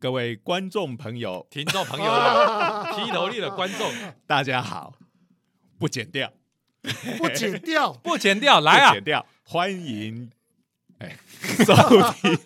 [0.00, 3.92] 各位观众朋友，听众朋友 的劈头力的观众，
[4.26, 4.94] 大家好，
[5.78, 6.32] 不剪掉，
[7.18, 8.88] 不剪掉，不剪掉，来啊。
[8.88, 8.94] 不！
[8.94, 10.30] 剪掉，欢迎
[11.00, 11.18] 哎
[11.66, 11.74] 收
[12.14, 12.38] 听，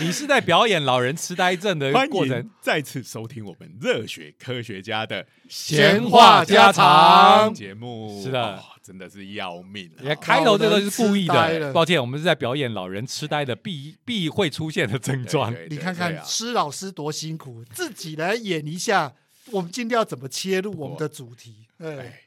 [0.00, 8.22] 你是在表演老人痴呆症的过程，再次收听我们热血科学家的闲话家常节目。
[8.22, 10.04] 是的哦真的是要命啊。
[10.04, 15.54] 也开头这个是故意的，抱歉，我们是在表演老人痴呆的必必会出现的症状。
[15.70, 19.14] 你看看施老师多辛苦，自己来演一下，
[19.52, 21.66] 我们今天要怎么切入我们的主题？
[21.78, 22.20] 哎，哎，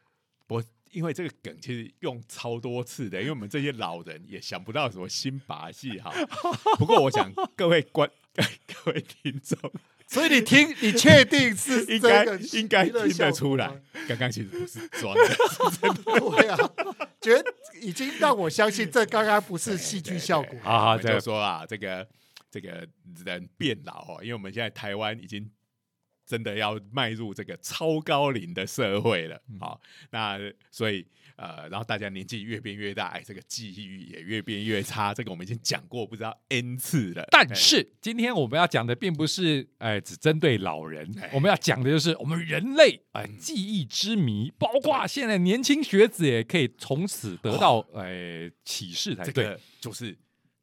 [0.47, 0.63] 我
[0.97, 6.11] 因为这个梗其实用超多次的，因为我们这些老人也想不到什么新把戏哈。
[6.79, 9.55] 不过我想各位观 各位听众
[10.07, 13.75] 所以你听，你确定是 应该这个应该听得出来吗，
[14.07, 15.21] 刚刚其实不是装的。
[16.31, 16.57] 对啊，
[17.21, 20.57] 觉得已经让我相信这刚刚不是戏剧效果。
[20.63, 22.07] 好好，我们就说啊，这个
[22.49, 22.87] 这个
[23.23, 25.47] 人变老哦，因为我们现在台湾已经
[26.27, 29.41] 真的要迈入这个超高龄的社会了。
[29.49, 30.37] 嗯好、那
[30.69, 35.13] 所以呃，然后大家年纪越变越大，哎，这个记忆力也越变越差。
[35.13, 37.21] 这个我们已经讲过不知道 n 次了。
[37.21, 49.31] 哎但是今天我们要讲的并不是哎只针对老人哎，我们要讲的就是我们人类哎记忆之谜，包括现在年轻学子也可以从此得到哎启示才对。
[49.31, 50.17] 这个就是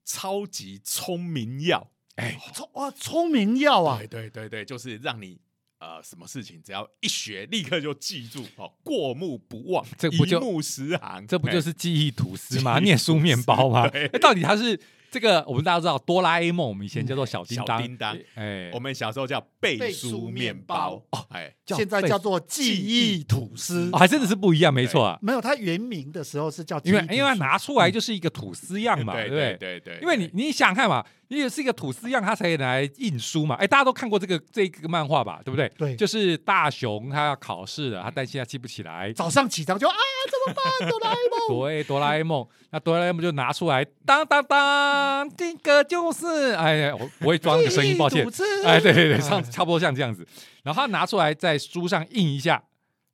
[0.04, 1.90] 超级聪明药。
[2.16, 4.06] 哎，聪哇，聪明药啊对！
[4.06, 5.40] 对对对，就是让你。
[5.84, 12.78] 呃，什么事情只要一学，立刻就记住哦，过目不忘，这不就一目十行，这不就哎是记忆吐司吗？
[12.78, 13.86] 念书面包吗？
[14.18, 14.80] 到底他是
[15.14, 15.44] 这个？
[15.46, 25.16] 我们大家都知道哆啦 A 梦，我们以前叫做小叮当，小叮当哎，我们小时候叫背背书书面面包包哦，哎，叫现在叫做记忆吐司哦，，还真的是不一样，没错啊。
[25.22, 29.56] 没有它原名的时候是叫因为因为它拿出来就是一个吐司样嘛，对不对？
[29.56, 33.55] 对对，因为你你想想看嘛，你也是一个吐司样，它才拿来印书嘛。
[33.55, 35.70] 哎，大家都看过这个这个漫画吧，对不对？
[35.78, 39.12] 对就是大雄他要考试了，他担心他记不起来。
[39.12, 39.94] 早上起床就啊
[40.28, 40.90] 怎么办？
[40.90, 48.27] 哆啦 A 梦，对，哆啦 A 梦，那哆啦 A 梦就拿出来，当当当，这个就是，哎呀，我我会装那个声音，抱歉
[48.64, 50.27] 哎，对对对，哎像差不多像这样子，
[50.62, 52.62] 然后他拿出来在书上印一下，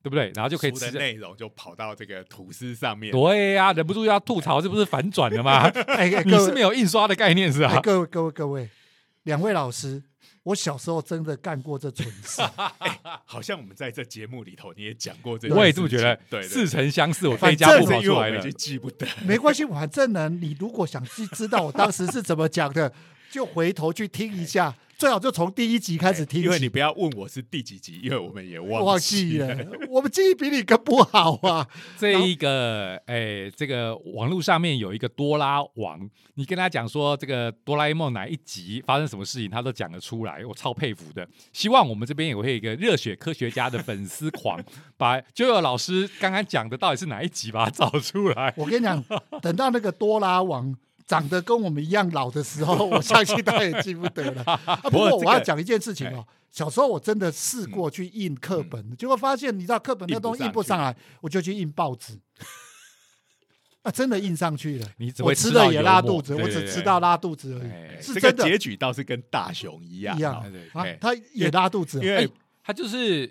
[0.02, 0.32] 对不对？
[0.34, 0.90] 然后就可以吃。
[0.92, 3.12] 内容就跑到这个吐司上面。
[3.12, 5.68] 对呀、忍不住要吐槽，这不是反转了吗？
[5.88, 7.72] 哎，哎你是没有印刷的概念是吧？
[7.76, 8.68] 哎各位各位各位，
[9.24, 10.02] 两位老师，
[10.42, 12.42] 我小时候真的干过这蠢事。
[13.24, 18.50] 好像我们在这节目里头你也讲过这，我也这么觉得，对，对似曾相识，我反飞家步正是跑出来了已经。
[18.52, 19.06] 记不得。
[19.24, 22.92] 没关系，反正呢，你如果想去知道我当时是怎么讲的，
[23.30, 26.42] 就回头去听一下，最好就从第一集开始听。
[26.42, 29.56] 因为你不要问我是第几集，因为我们也忘忘记记了，
[29.88, 31.66] 我们记忆比你更不好啊！
[31.96, 41.26] 这一个，哎，这个网络上面有一个多拉王，你跟他讲说这个哆啦 A 梦哪一集发生什么事情，他都讲得出来，我超佩服的。
[41.52, 44.60] 希望我们这边也会有一个热血科学家的粉丝狂，
[44.98, 48.52] 把就有老师刚刚讲的到底是哪一集，把它找出来。
[48.56, 49.02] 我跟你讲，
[49.40, 50.76] 等到那个多拉王
[51.10, 54.44] 长得跟我们一样老的时候，我相信他也记不得了。
[54.64, 62.16] 啊、不过我要讲一件事情哦，小时候我真的试过去印课本，结果发现你知道课本那东西印不上来，我就去印报纸。
[63.82, 64.86] 啊，真的印上去了。
[64.98, 68.44] 你只我会吃了也拉肚子，我只知道拉肚子而哎已，是这个真的。
[68.44, 70.44] 结局倒是跟大雄一样，一样。
[71.00, 72.28] 他也拉肚子啊，因为哎
[72.62, 73.26] 他就是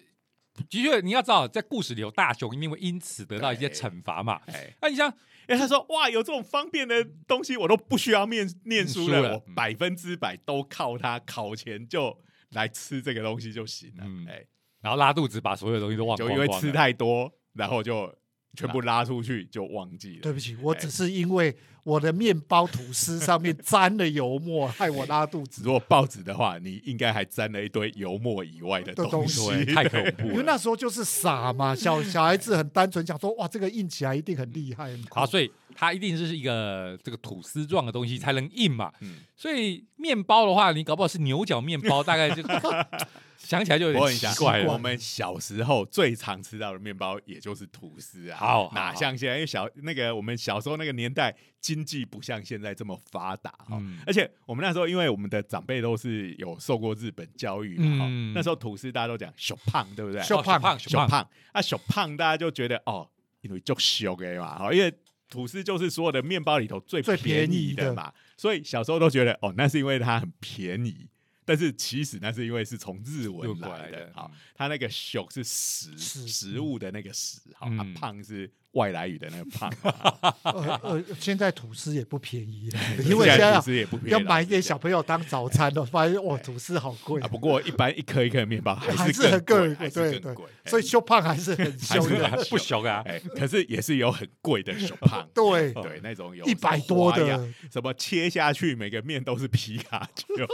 [0.68, 3.78] 的确，你要知道，在故事里有大雄一定会因此得到一些对。
[3.78, 4.42] 惩罚嘛。
[4.48, 5.14] 哎，那你像
[5.50, 12.16] 因为他说哇，有这种方便的东西，我都不需要念念书了，我百分之百都靠它考前就
[12.52, 14.04] 来吃这个东西就行了。
[14.06, 14.28] 嗯。
[14.30, 14.46] 哎，
[14.80, 18.14] 然后拉肚子，把所有东西都忘就因为吃太多，然后就
[18.56, 20.22] 全部拉出去就忘记了。
[20.22, 25.62] 对不起，我只是因为我的面包吐司上面沾了油墨，害我拉肚子。
[25.64, 30.44] 如果报纸的话，你应该还沾了一堆油墨以外的的东西 太恐怖因为。
[30.44, 34.86] 那时候就是傻嘛，小小孩子很单纯，想说哇，这个印起来一定很厉害。
[34.92, 38.92] 很酷好，所以它一定是一个这个吐司状的东西才能印嘛。
[39.02, 42.44] 嗯所以面包的话，你搞不好是牛角面包，大概就
[43.40, 44.72] 想起来就有点我问一下奇怪，了。
[44.72, 49.36] 我们小时候最常吃到的面包也就是吐司啊，好好哪像现在？
[49.36, 53.98] 因为小那个我们小时候那个年代，经济不像现在这么发达哈、嗯。
[54.06, 60.22] 而且我们那时候，因为我们的长辈都是有受过日本教育嘛，那时候吐司大家都讲小胖，对不对？
[60.22, 60.78] 小胖。
[60.78, 63.10] 小胖啊，小胖大家就觉得哦，
[63.42, 64.94] 因为就小的嘛，哈，因为
[65.30, 67.86] 吐司就是所有的面包里头最最便便宜的。
[67.86, 71.08] 的嘛，所以小时候都觉得哦，那是因为它很便宜。
[71.50, 87.20] 但是其实那是因为是从日日文来的好嗯，它那个“熊”是食食食物的那个“食”，好，啊嗯，胖是外来语的那个胖啊， 呃呃，现在吐司也不便宜了， 因为现在要吐司也不便宜要买给小朋友当早餐的，发现哇，吐司好贵。
[87.22, 100.46] 啊，，不过一般一颗一颗的面包还还是是很贵，还对对是更贵，，所以修胖还是很凶的，很 不熊啊，哎，可是也是有很贵的修胖，对，对，那种有一百多的，什么切下去每个面都是皮卡丘，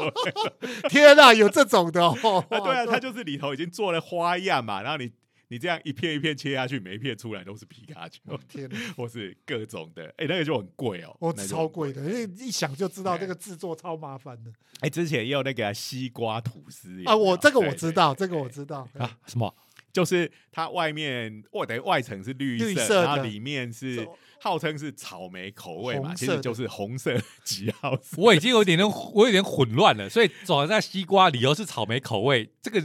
[0.90, 5.12] 天啊，有这种的哦，啊，对啊，它就是里头已经做了花样嘛，然后你
[5.48, 14.52] 你这样一片一片切下去，每一片出来都是皮卡丘，天哪， 或是各种的，哎，那个就很贵哦，哦，超贵的，因为一想就知道哎 这个制作超麻烦的
[14.82, 19.54] 哎，之前也有那个西瓜吐司啊，我这个我知道，对这个我知道，啊，什么？
[19.94, 28.18] 就是它外面外等于外层是绿色，绿色的然后里面是走号称是草莓口味嘛，其实就是红色几号色。
[28.22, 30.10] 我已经有点点，我有点混乱了。
[30.10, 32.84] 所以走在西瓜，理由是草莓口味，这个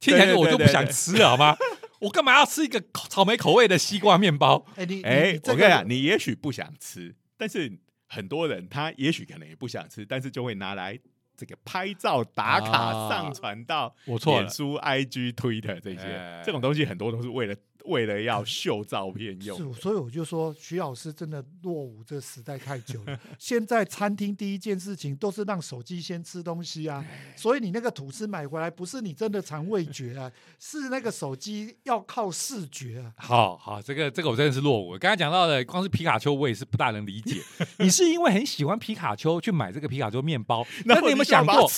[0.00, 1.56] 听起来我就不想吃了，好吗？
[2.00, 4.64] 我干嘛要吃一个草莓口味的西瓜面包？
[4.76, 7.70] 哎，你哎、我跟你讲，你也许不想吃，但是
[8.08, 10.98] 很多人他也许可能也不想吃，但是就会拿来
[11.36, 13.08] 这个拍照打卡、啊。
[13.10, 14.40] 上传到我错了。
[14.40, 16.42] 脸书、IG、Twitter 这些、哎。
[16.44, 17.54] 这种东西，很多都是为了
[17.90, 19.58] 为了要秀照片用。
[19.74, 23.18] 是，所以我就说徐老师真的落伍这时代太久了。
[23.38, 27.04] 现在餐厅第一件事情都是让手机先吃东西啊，
[27.36, 33.12] 所以你那个吐司买回来不是你真的尝味觉啊，是那个手机要靠视觉啊。
[33.16, 34.96] 好好，这个这个我真的是落伍。
[34.96, 37.40] 刚才讲到的，光是皮卡丘，我也是不大能理解。
[37.80, 41.68] 你是因为很喜欢皮卡丘去买这个皮卡丘面包， 那你有没有想过？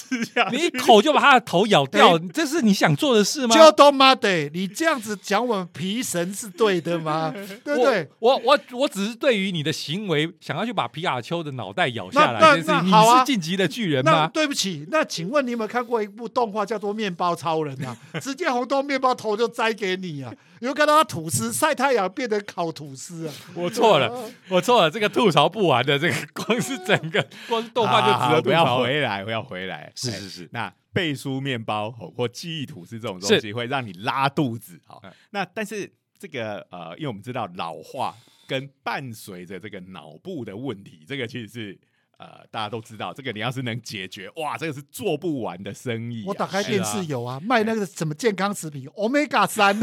[0.50, 2.18] 你一口就把它的头咬掉？
[2.32, 3.54] 这是你想做的事吗？
[3.54, 7.32] 就都妈的，你这样子讲我们皮神是对的吗？
[7.64, 8.08] 对不对？
[8.18, 14.30] 我我我我只是对于你的行为，想要去把皮卡丘的脑袋咬下来那这件事情，你那好啊是晋级的巨人那吗？
[14.32, 17.96] 对不起，那请问你有没有看过一部动画叫做《面包超人》啊？
[18.20, 20.32] 直接红豆面包头就摘给你啊！
[20.60, 23.34] 你会看到他吐司晒太阳变成烤吐司啊！
[23.54, 24.12] 我错了，
[24.48, 28.78] 我错了，这个吐槽不完的，这个光是整个光是动画就值得吐槽要。
[28.78, 29.76] 回来，不要回来。
[29.76, 34.80] 哎是是是，那背书面包或或记忆吐司这种东西会让你拉肚子。
[34.86, 35.00] 好。
[35.02, 38.16] 嗯，那但是这个呃，因为我们知道老化
[38.46, 41.78] 跟伴随着这个脑部的问题，这个其实是。
[42.18, 49.76] 呃，大家都知道，这个你要是能解决，哇，这个是做不完的生意啊、我打开电视有啊，卖那个什么健康食品，Omega 三，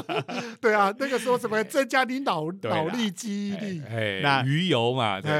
[0.60, 5.30] 对啊，那个说什么增加你脑脑力记忆力，哎，那鱼油嘛，对，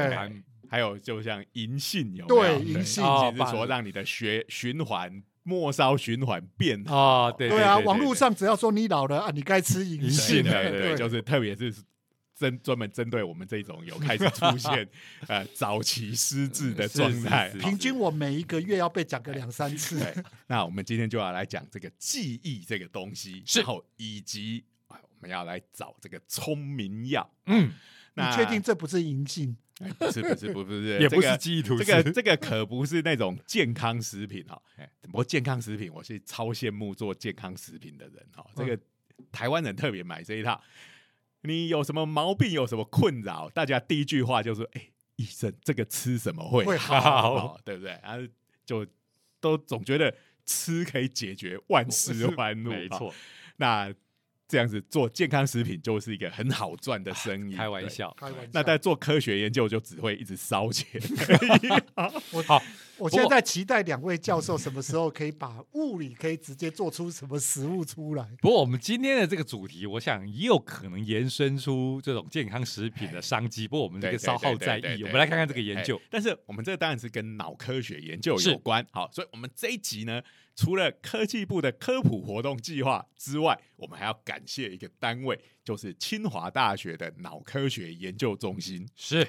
[0.69, 6.95] 还有就像银杏有没对银杏哦其实是说让你的血循环末梢循环变好。
[7.27, 11.73] 哦，对对啊，对网络上只要说你老了啊，你该吃银银杏 对对对，就是特别是
[12.35, 14.87] 针专门针对我们这种有开始出现
[15.27, 17.49] 呃早期失智的状态。
[17.59, 19.99] 平均我每一个月要被讲个两三次。
[20.47, 27.29] 那我们今天就要来讲这个记忆这个东西，然后以及啊我们要来找这个聪明药。
[27.47, 27.73] 嗯，你
[28.13, 29.57] 那确定这不是银杏？
[29.79, 34.61] 哎不是不是不是不是，也不是这个记忆吐司，这个这个可不是那种健康食品哦。
[34.75, 38.45] 哎，不过健康食品我是超羡慕做健康食品的人哦。
[38.55, 38.77] 这个
[39.31, 40.61] 台湾人特别买这一套。
[41.43, 47.57] 你有什么毛病，有什么困扰，大家第一句话就是：哎，医生，这个吃什么会会好？
[47.63, 47.97] 对不对？
[48.03, 48.27] 然后
[48.65, 48.85] 就
[49.39, 50.13] 都总觉得
[50.45, 52.67] 吃可以解决万事万物。
[52.67, 53.13] 哦没错，
[53.55, 53.93] 那
[54.49, 57.51] 这样子做健康食品就是一个很好赚的生意。
[57.51, 57.57] 对。
[57.57, 58.49] 开玩笑，开玩笑。
[58.51, 60.99] 那在做科学研究就只会一直烧钱。
[62.47, 62.61] 好，
[62.97, 68.27] 我现在在期待两位教授什么时候可以把物理可以直接做出什么食物出来。
[68.41, 73.67] 不过我们今天的这个主题，我想也有可能延伸出这种健康食品的商机。
[73.67, 76.01] 不过我们这个稍后对再议，我们来看看这个研哎究。
[76.09, 78.83] 但是我们这个当然是跟脑科学研究有关。
[78.89, 80.21] 好，所以我们这一集呢，
[80.59, 89.25] 除了科技部的科普活动计划之外，我们还要感谢一个单位，就是清华大学的脑科学研究中心是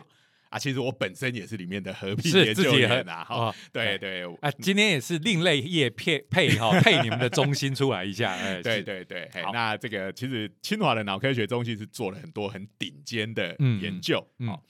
[0.49, 0.59] 啊。
[0.59, 3.23] 其实我本身也是里面的合聘是研究员啊。
[3.23, 14.27] 哈，哦对对啊，今天也是另类业配配哈 配你们的中心出来一下，哎，对是对对，那这个其实清华的脑科学中心是做了很多很顶尖的嗯研究。
[14.41, 14.61] 嗯好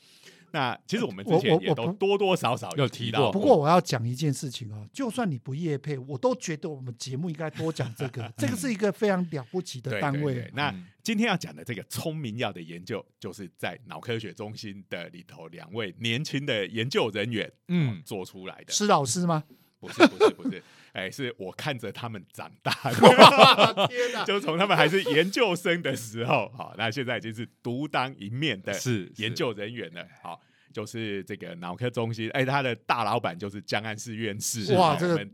[0.52, 10.52] 那其实我们之前也都多多少少有提到不过我要讲一件事情啊，就算你不业配，我都觉得我们节目应该多讲这个，这个是一个非常了不起的单位对对对。
[10.54, 19.42] 那嗯今天要讲的这个聪明药的研究，就是在脑科学中心的里头两位年轻的研究人员嗯，做出来的，施老师吗？
[19.80, 24.24] 不是不是不是，哎，是我看着他们长大的， 天哪！
[24.24, 30.40] 就从他们还是研究生的时候，好，那现在已经是独当一面的是研，究人员了，好。
[30.72, 35.28] 就是这个脑科中心，哎，他的大老板就是江安市院士，哇这个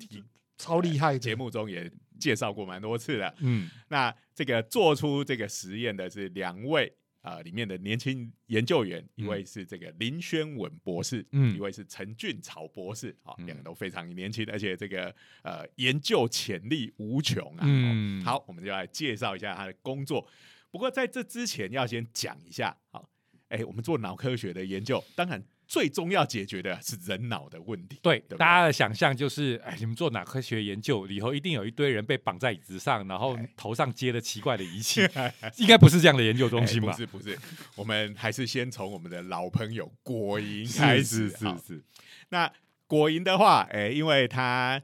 [0.57, 3.35] 超厉害的节目中也介绍过蛮多次了。
[3.41, 6.91] 嗯那这个做出这个实验的是两位
[7.27, 17.65] 呃里面的年轻研究员，一位是这个林轩文博士，嗯一位是陈俊草博士，啊、哦两个都非常年轻，而且这个呃研究潜力无穷啊。
[17.65, 20.25] 嗯哦好，我们就来介绍一下他的工作。
[20.71, 23.09] 不过在这之前，要先讲一下，好，
[23.49, 27.99] 哎，我们做脑科学的研究，当然最终要解决的是人脑的问题。
[28.03, 35.01] 对，对对大家的想象就是，哎，你们做脑科学研究，以后一定有一堆人被绑在椅子上，然后哎头上接了奇怪的仪器，
[35.59, 36.93] 应该不是这样的研究中心哎吧？
[36.93, 37.39] 不是不是，
[37.75, 41.29] 我们还是先从我们的老朋友果蝇是开是始。
[41.31, 41.85] 是是是，
[42.29, 42.53] 那
[42.87, 44.81] 果蝇的话，哎，因为它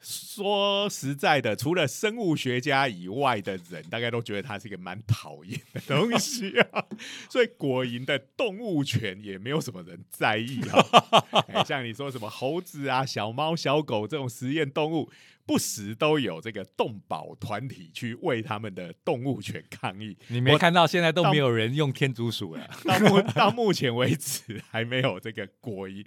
[0.00, 6.84] 说实在的，除了生物学家以外的人，大概都觉得它是一个蛮讨厌的东西啊，
[7.28, 11.44] 所以果蝇的动物权也没有什么人在意啊。
[11.48, 15.10] 哎，像你说什么猴子啊、小猫、小狗这种实验动物，
[15.48, 20.14] 不时都有这个动保团体去为他们的动物权抗议。
[20.26, 26.04] 你没我看到现在都到没有人用天竺鼠了，到目到目前为止，还没有这个果蝇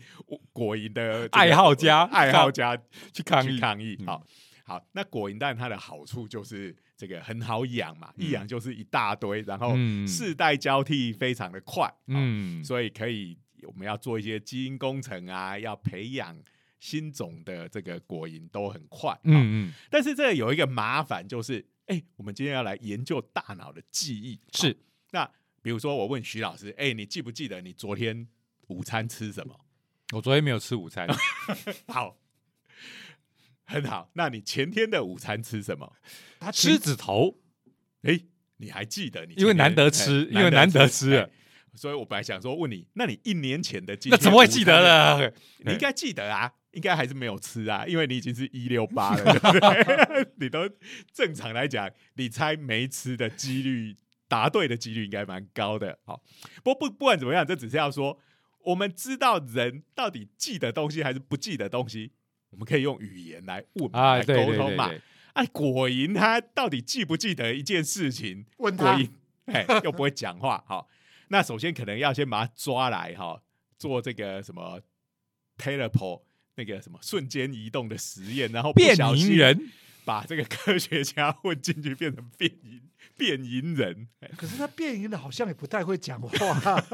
[0.53, 2.77] 果蝇的这个爱好家爱好家
[3.11, 3.59] 去抗议。
[3.59, 3.97] 抗议。
[4.01, 4.05] 嗯。
[4.05, 4.23] 好
[4.63, 8.27] 好，那果蝇蛋它的好处就是这个很好养嘛，嗯。
[8.27, 10.07] 一养就是一大堆，然后嗯。
[10.07, 16.37] 世代交替非常的快，嗯，嗯，所以可以我们要做一些基因工程啊，要培养
[16.81, 24.75] 新种的这个果蝇都很快，嗯，嗯嗯，但是这有一个麻烦就是，哎，我们今天要来研究大脑的记忆，是
[25.11, 25.29] 那
[25.61, 28.27] 比如说，我问徐老师，哎、你记不记得你昨天
[28.67, 29.55] 午餐吃什么？
[30.11, 31.07] 我昨天没有吃午餐，
[31.87, 32.17] 好，
[33.63, 34.09] 很好。
[34.13, 35.93] 那你前天的午餐吃什么？
[36.39, 37.37] 他狮子头，
[38.01, 38.19] 哎、
[38.57, 39.35] 你还记得你？
[39.35, 41.29] 因为难得吃因为难得吃哎
[41.73, 45.27] 所以我本来想说问你，那你一年前的今天那怎么会记得午餐的？
[45.27, 45.33] 了？
[45.59, 50.31] 你应该记得啊，应该还是没有吃啊，因为你已经是一六八了，对不对？
[50.39, 50.69] 你都
[51.11, 53.97] 正常来讲，你猜没吃的几率，
[54.27, 55.99] 答对的几率应该蛮高的。
[56.03, 56.21] 好，
[56.63, 58.17] 不过不不管怎么样，这只是要说，
[58.59, 62.13] 我们知道人到底记得东西还是不记得东西，
[62.51, 64.89] 我们可以用语言来问嘛啊，来沟通嘛。
[65.33, 68.45] 哎，果蝇它到底记不记得一件事情？
[68.57, 69.09] 问他果蝇，
[69.45, 70.63] 哎，又不会讲话。
[70.67, 70.87] 好，
[71.29, 73.41] 那首先可能要先把它抓来哈，
[73.77, 74.81] 做这个什么
[75.57, 76.21] teleport
[76.61, 79.71] 那个什么瞬间移动的实验，然后不变小心蝇人，
[80.05, 82.79] 把这个科学家混进去，变成变蝇
[83.17, 84.07] 变蝇人。
[84.19, 86.29] 哎可是他变异的好像也不太会讲话，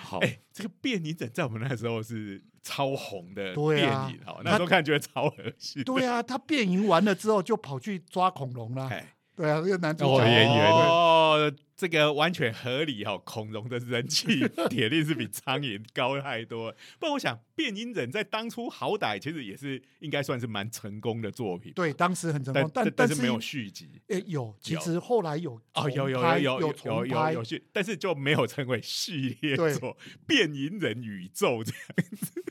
[0.00, 5.84] 好，哎，这个变蝇人在我们那时候是超红的对变啊那时候看觉得超恶心。
[5.84, 13.22] 对啊，他变异完了之后就跑去抓恐龙啦，哎，对啊，这个男主角哦演员哦，这个完全合理哈、哦。
[13.24, 16.76] 恐龙的人气铁定是比苍蝇高太多了。
[17.00, 24.00] 不然我想，变音人在当初好歹其实也是应该算是蛮成功的作品，对，当时很成功，但但但是没有续集。
[24.06, 29.96] 诶有，其有实后来有哦，有有有有有有有拍有续，但是就没有成为系列作，
[30.28, 31.80] 变音人宇宙这样
[32.20, 32.44] 子。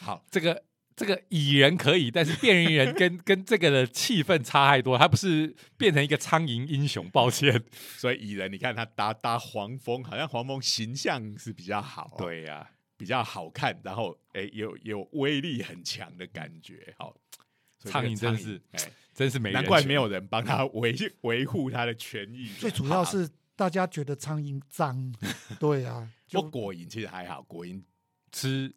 [0.00, 0.62] 好，这个
[0.98, 7.62] 这个蚁人可以，但是变异人跟 跟这个的气氛差太多，他不是变成一个苍蝇英雄，抱歉。
[7.96, 17.14] 所以蚁人，你看他搭搭黄蜂，好像黄蜂形象是比较好、哦，对呀、比较好看，然后哎、有有威力很强的感觉，好。
[17.80, 22.48] 所以这个苍蝇真是哎、真是没难怪没有人帮他维维护他的权益。
[22.58, 25.14] 最主要是大家觉得苍蝇脏，
[25.60, 27.80] 对啊，不就过果蝇其实还好，果蝇
[28.32, 28.74] 吃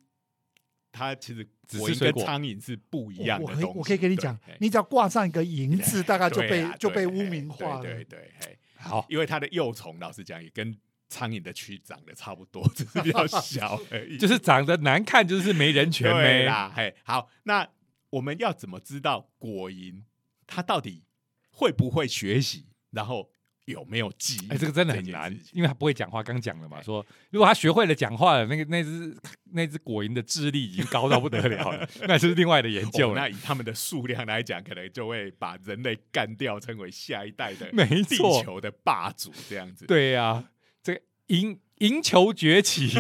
[0.91, 3.63] 它其实只果蝇吃水果跟苍蝇是不一样的东西。
[3.63, 7.81] 我我可以我可以跟你讲对，你只要挂上一个“蝇”字，大概就对被就被污名化了。
[7.81, 14.17] 对对对，嘿好，因为它的幼虫，老实讲也跟苍蝇的蛆长得差不多， 只是比较小而已。
[14.17, 16.43] 就是长得难看，就是没人权对呗。
[16.45, 17.67] 啦，嘿，好，那
[18.09, 20.03] 我们要怎么知道果蝇
[20.47, 21.03] 它到底
[21.51, 23.29] 会不会学习，然后
[23.65, 24.49] 有没有记忆？
[24.49, 26.21] 哎，这个真的很件难因为他不会讲话。
[26.23, 29.15] 刚讲了嘛，哎说如果他学会了讲话了，那个那只
[29.51, 33.21] 那只果蝇的智力已经高到不得了了， 那是另外的研究哦了。
[33.21, 39.85] 那以他们的数量来讲，可能就会把人类干掉，成为下一代的 没地，球的霸主这样子。
[39.85, 40.49] 对呀、
[40.81, 42.91] 这个赢赢球崛起，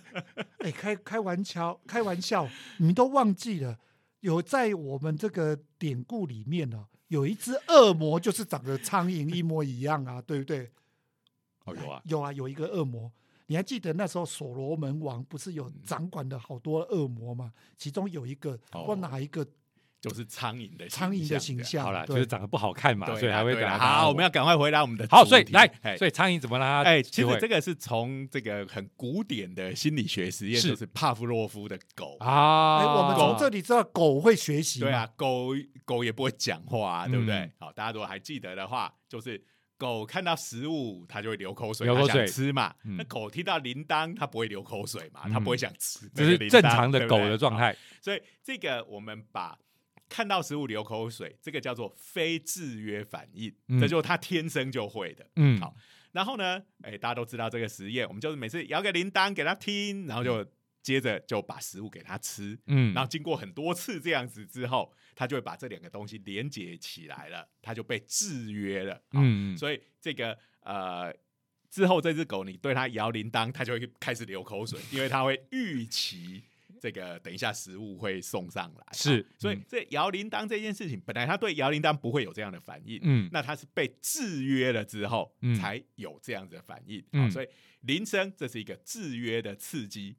[0.58, 2.48] 哎，开开玩笑，开玩笑，
[2.78, 3.78] 你们都忘记了，
[4.20, 10.70] 有在我们这个典故里面呢、有一只恶魔，就是长得苍蝇一模一样啊，对不对？
[11.64, 13.10] 哦有啊，有啊，有一个恶魔。
[13.46, 17.52] 你还记得那时候所罗门王不是有掌管的好多恶魔吗？
[17.76, 19.46] 其中有一个，哦不知道哪一个
[20.00, 21.62] 就是苍蝇的苍蝇的形。
[21.62, 21.84] 象。
[21.84, 24.00] 好了，就是长得不好看嘛，所以还会对啦打他。
[24.00, 32.16] 好，我们要赶快回答我们的好，所以来，所以苍蝇怎么让他哎，其实这个是从这个很古典的心理学实验，就是帕夫洛夫的狗。
[32.20, 32.78] 啊？
[32.78, 34.80] 哎，我们从这里知道狗会学习。
[34.80, 35.48] 对啊，，狗
[35.84, 37.34] 狗也不会讲话、啊，对不对？
[37.34, 39.42] 嗯好，大家如果还记得的话，就是
[39.76, 42.72] 狗看到食物，它就会流口水，流口水它想吃嘛。
[42.84, 47.56] 嗯那狗听到铃铛，它不会流口水嘛，嗯它不会想吃，这是正常的狗的状。
[47.56, 47.76] 态。
[48.00, 49.58] 所以这个我们把
[50.08, 55.26] 看到食物流口水，这个叫做非制约反应，嗯这就是它天生就会的。
[55.36, 55.74] 嗯，好
[56.12, 60.44] 然后呢，哎，大家都知道这个实验，我们就是每次摇个铃铛给它听，然后就
[60.82, 62.58] 接着就把食物给它吃。
[62.66, 69.02] 嗯，然后经过很多次这样子之后，它就会把这两个东西连接起来了，它就被制约了。
[69.12, 71.14] 嗯所以这个呃
[71.70, 76.42] 之后这只狗你对它摇铃铛，它就会开始流口水，因为它会预期
[76.80, 78.86] 这个等一下食物会送上来。
[78.92, 87.02] 是好所以嗯这摇铃铛这件事情，本来他对摇铃铛不会有这样的反应，嗯那他是被制约了之后嗯才有这样子的反应。
[87.30, 87.48] 所以
[87.80, 90.16] 铃声这是一个制约的刺激，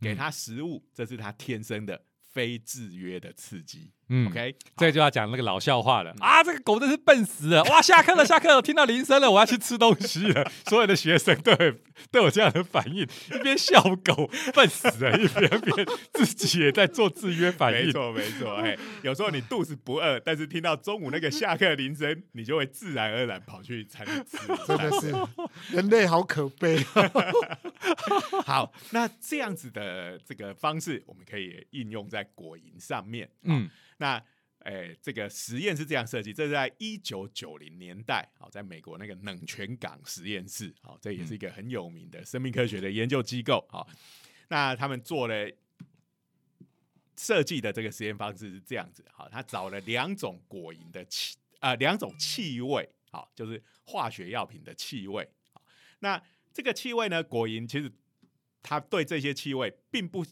[0.00, 3.92] 给嗯它食物这是他天生的非制约的刺激。
[4.14, 6.44] 嗯 OK，这就要讲那个老笑话嗯了啊！
[6.44, 7.62] 这个狗真是笨死了！
[7.64, 10.46] 哇，下课了， 下课了，听到铃声了，我要去吃东西了。
[10.68, 11.74] 所有的学生都有
[12.10, 17.86] 都有这样的反应，一边笑狗笨死了，一边边自己也在做制约反应。
[17.86, 18.54] 没错，没错。
[18.56, 24.36] 哎， 有时候你肚子不饿，但是听到中午那个下课铃声，你就会自然而然跑去餐厅吃。
[24.66, 26.84] 真的是人类好可悲。
[28.44, 33.26] 好，那这样子的这个方式，我们可以应用在果蝇上面。
[33.44, 33.70] 嗯
[34.02, 34.20] 那
[34.64, 43.88] 诶，这个实验是这样设计，这是在一九九零年代，好，在美国那个冷泉港实验室，好，这也是一个很有名的生命科学的研究机构，好，
[44.48, 45.50] 那他们做了
[47.16, 55.62] 设计的这个实验方式是这样子，好，他找了两种果蝇的气，呃，两种气味，好，就是化学药品的气味，好，
[56.00, 56.20] 那
[56.52, 57.92] 这个气味呢，果蝇其实
[58.62, 60.24] 它对这些气味并不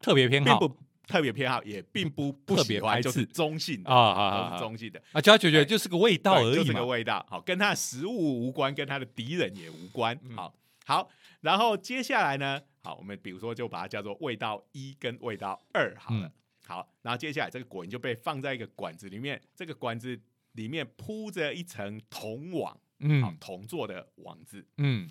[0.00, 0.58] 特别偏好。
[0.58, 0.76] 并不
[1.10, 6.86] 特别偏好，也并不不特别喜欢，排就是斥中性的啊好好都是中性的，啊，就要觉得就是个味道而已个。
[6.86, 7.26] 味道。
[7.28, 10.16] 好，跟它的食物无关，跟它的敌人也无关。
[10.22, 10.54] 嗯好，
[10.86, 16.26] 好，然后接下来呢，好，我们比如说就把它叫做味道一跟味道二好了。
[16.26, 16.32] 嗯
[16.66, 20.16] 好，然后接下来这个果蝇就被放在一个管子里面，这个管子
[20.52, 24.64] 里面铺着一层铜网，好嗯，铜做的网子。
[24.76, 25.10] 嗯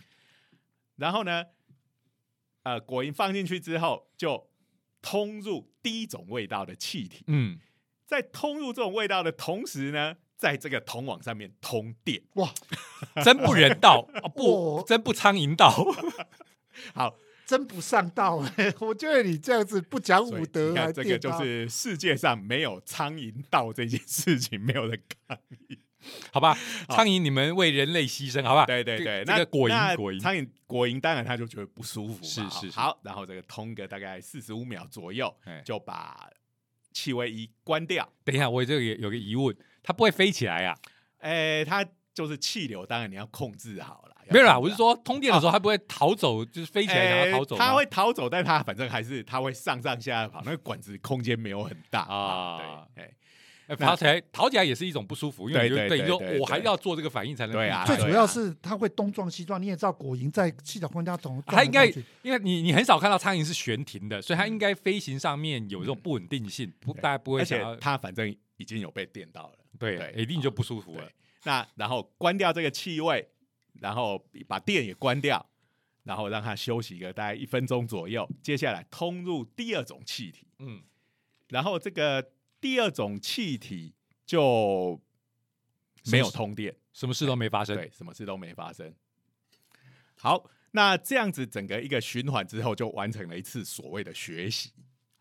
[0.95, 1.43] 然后呢，
[2.63, 4.48] 呃，果蝇放进去之后，就
[5.01, 7.23] 通入第一种味道的气体。
[7.27, 7.59] 嗯，
[8.05, 12.21] 在通入这种味道的同时呢，在这个铜网上面通电。
[12.33, 12.53] 哇，
[13.23, 14.27] 真不人道啊！
[14.33, 15.73] 不，哦真不苍蝇道。
[16.93, 18.73] 好，真不上道哎！
[18.79, 25.79] 我觉得你这样子不讲武德这个就是世界上没有苍蝇道这件事情，没有人抗议。
[26.31, 26.57] 好吧，
[26.89, 28.65] 苍蝇你们为人类牺牲，好吧？
[28.65, 32.23] 对对对，那个果蝇果蝇，苍蝇果蝇当然他就觉得不舒服嘛。
[32.23, 36.29] 是是是好，然后这个通个大概四十五秒左右哎，就把
[36.91, 38.07] 气味仪关掉。
[38.23, 40.77] 等一下，我这个有个疑问，它不会飞起来啊？
[41.19, 44.15] 哎，它就是气流，当然你要控制好了。
[44.31, 52.87] 没有啦，我是说通电的时候，它不会逃走，就是飞起来然后逃走它会逃走，但它反正还是它会上上下下跑，那个管子空间没有很大啊啊。
[52.93, 53.11] 对，哎
[53.69, 61.85] 哎逃起来，跑起来也是一种不舒服，因为你就对对等于说对对我还要做这个反应才能对啊最主要是它会东撞西撞，你也知道果蝇在气角空间中，它应该，
[62.23, 69.53] 因为你你很少看到苍蝇是悬停的，所以它应该飞行上面有这种不稳定性，不大家不会而且想要它反正已经有被电到了。
[69.77, 71.07] 对对一定就不舒服了。，
[71.43, 73.25] 那然后关掉这个气味，
[73.79, 75.45] 然后把电也关掉，
[76.03, 78.29] 然后让它休息个大概一分钟左右。
[78.41, 80.81] 接下来通入第二种气体，嗯，
[81.47, 82.21] 然后这个
[82.59, 83.93] 第二种气体
[84.25, 84.99] 就
[86.11, 87.75] 没有通电，什么事都没发生。
[87.75, 88.93] 对，什么事都没发生。
[90.15, 94.71] 好，那这样子整个一个循环之后，就完成了一次所谓的学习。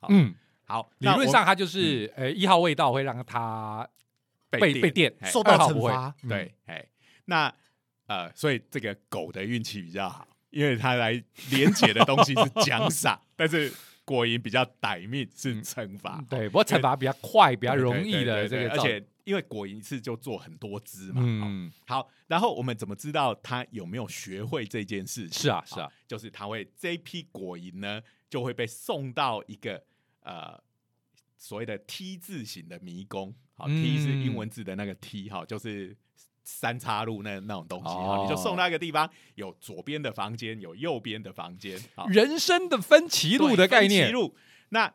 [0.01, 3.89] 好嗯，好，理论上它就是呃一号味道会让它
[4.51, 6.15] 被被被电，哎受到惩罚。
[6.23, 6.87] 嗯对，哎，
[7.27, 7.55] 那
[8.07, 11.13] 呃，所以这个狗的运气比较好，因为它来
[11.51, 13.73] 连接的东西是 奖赏，但是
[14.09, 16.17] 果蝇比较歹命，是惩罚。
[16.19, 21.21] 嗯对，不过惩罚比较快，比比较容易的这个，而且因为果蝇一次就做很多只嘛。
[21.21, 25.43] 好嗯，好，然后我们怎么知道它有没有学会这件事情？
[25.43, 29.85] 是啊是啊好，就是他会这一批果蝇呢，就会被送到一个
[30.23, 30.59] 呃
[31.37, 33.35] 所谓的 T 字形的迷宫。
[33.61, 35.95] 好、嗯 t 是英文字的那个 T 哈，就是
[36.51, 38.25] 三岔路那那种东西哈、哦。
[38.25, 44.07] 你就送到一个地方，有左边的房间，有右边的房间，好，人生的分歧路的概念。
[44.07, 44.35] 分歧，路。
[44.71, 44.95] 那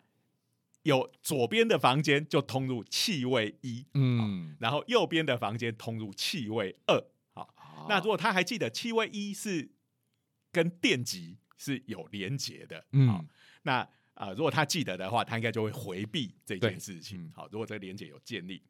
[0.82, 7.00] 有左边的房间就通入气味一，嗯，然后右边的房间通入气味二。
[7.36, 9.70] 好，那如果果他还记得气味一是
[10.52, 13.28] 跟电极是有连结的，嗯，
[13.62, 17.22] 那啊、呃如果他记得的话，他应该就会回避这件事情。
[17.24, 17.32] 嗯。
[17.36, 18.62] 好，如果这个连接有建立，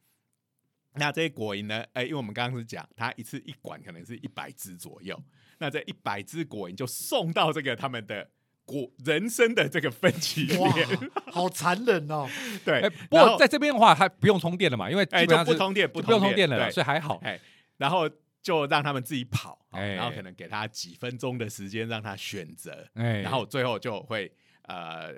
[0.95, 1.83] 那这些果蝇呢？
[1.93, 5.21] 哎，因为我们刚刚是讲，它一次一管可能是一百只左右，
[5.59, 8.29] 那这一百只果蝇就送到这个他们的
[8.65, 10.87] 果人生的这个分歧哇链，，
[11.31, 12.27] 好残忍哦！
[12.63, 17.19] 对哎，，不过在这边的话，它不用充电了嘛，因为哎不通电，就不用充电了所以还好。
[17.23, 17.39] 哎，
[17.77, 18.09] 然后
[18.41, 24.31] 就让他们自己跑，然后可能给他几分钟的时间让他选择，哎，然后最后就会
[24.63, 25.13] 呃，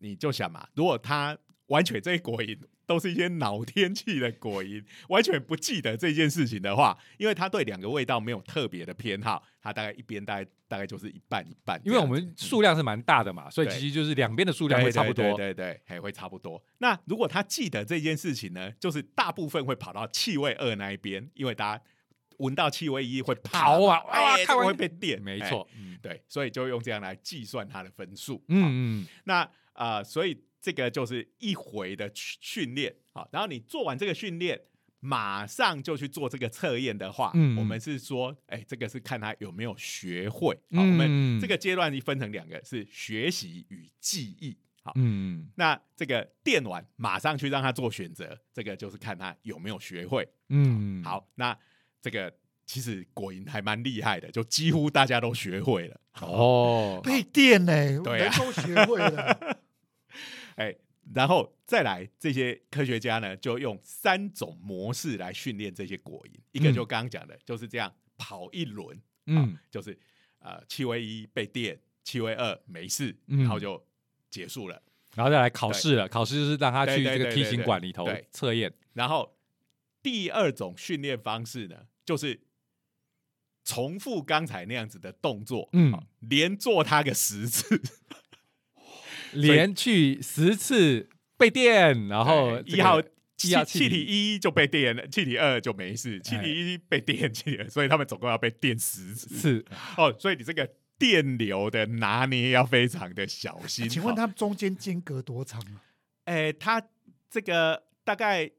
[0.00, 1.36] 你就想嘛，如果他
[1.66, 2.58] 完全这一果蝇
[2.88, 15.36] 都是一些脑天气的果蝇，完全不记得这件事情的话，因为他对两个味道没有特别的偏好，他大概一边大概大概就是一半一半因为我们数量是蛮大的嘛，所以其实就是两边的数量会差不多。
[15.36, 16.62] 对对对会差不多。
[16.78, 21.84] 那如果他记得这件事情呢，就是大部分会跑到气味二那一边，因为大家
[22.38, 28.42] 闻到气味一会跑啊 哇看完会被电，哎没错，嗯对，所以就用这样来计算它的分数。
[28.48, 34.60] 嗯嗯，那呃，所以这个就是一回的训训练好，然后你做完这个训练，
[35.00, 40.54] 马上就去做这个测验的话，嗯我们是说，哎，这个是看他有没有学会。
[40.54, 44.56] 好，嗯我们这个阶段一分成两个，是学习与记忆。
[44.82, 50.28] 好，嗯那这个电完马上去让他做选择，这个就是看他有没有学会。
[50.48, 51.56] 嗯，好，那
[52.02, 52.34] 这个
[52.66, 56.00] 其实果蝇还蛮厉害的，就几乎大家都学会了。
[56.20, 59.58] 哦，被电呢，对都学会了。
[60.58, 60.74] 哎，
[61.14, 66.32] 然后再来，这些科学家呢，就用三种模式来训练这些果蝇。
[66.50, 69.96] 一个嗯就刚刚讲的，就是这样跑一轮，嗯就是
[70.40, 73.82] 呃气味一被电，气味二没事，嗯然后就
[74.30, 74.82] 结束了。
[75.14, 78.72] 然后再来考试了，考试就是让他去这个梯形馆里头对测验。
[78.94, 79.38] 然后
[80.02, 82.40] 第二种训练方式呢，就是
[83.64, 87.80] 重复刚才那样子的动作，嗯连做它个十次，
[89.32, 93.00] 连续十次被电，然后一号
[93.36, 99.64] 气气体一就被电了，气体二就没事，气体一被电，气体二，所以他们总共要被电十次。
[99.96, 103.88] 哦，所以你这个电流的拿捏要非常的小心。
[103.88, 105.82] 请问哦，他们中间间隔多长啊？
[106.24, 106.82] 哎，他
[107.30, 108.50] 这个大概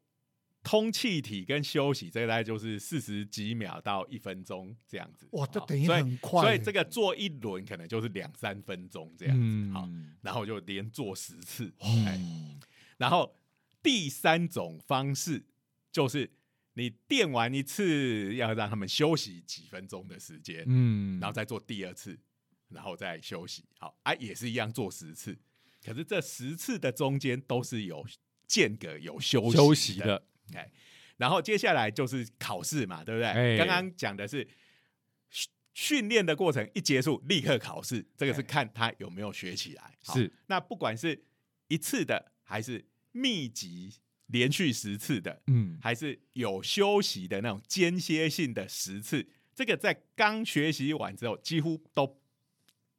[0.62, 5.28] 通气体跟休息，这个大概就是四十几秒到一分钟这样子。
[5.32, 6.48] 哇，这等于很快耶。
[6.48, 9.41] 所以这个做一轮可能就是两三分钟这样子。
[9.41, 9.89] 嗯好，
[10.22, 11.74] 然后就连做十次。
[11.80, 12.60] 哎，嗯
[12.98, 13.34] 然后
[13.82, 15.41] 第三种方式
[15.91, 16.30] 就是
[16.74, 22.19] 你电完一次，要让他们休息几分钟的时间，嗯，然后再做第二次，
[22.67, 23.63] 然后再休息。
[23.78, 25.38] 好啊，也是一样做十次，
[25.82, 28.06] 可是这十次的中间都是有
[28.45, 30.26] 间隔、有休息休息的。
[30.51, 30.71] 的，哎，
[31.17, 33.27] 然后接下来就是考试嘛，对不对？
[33.27, 34.47] 哎刚刚讲的是
[35.29, 39.97] 训训练的过程一结束立刻考试，这个是哎看他有没有学起来。
[40.05, 41.23] 好是那不管是
[41.67, 43.93] 一次的还是密集
[44.27, 52.19] 连续十次的，嗯还是有休息的那种间歇性的十次，这个在刚学习完之后，几乎都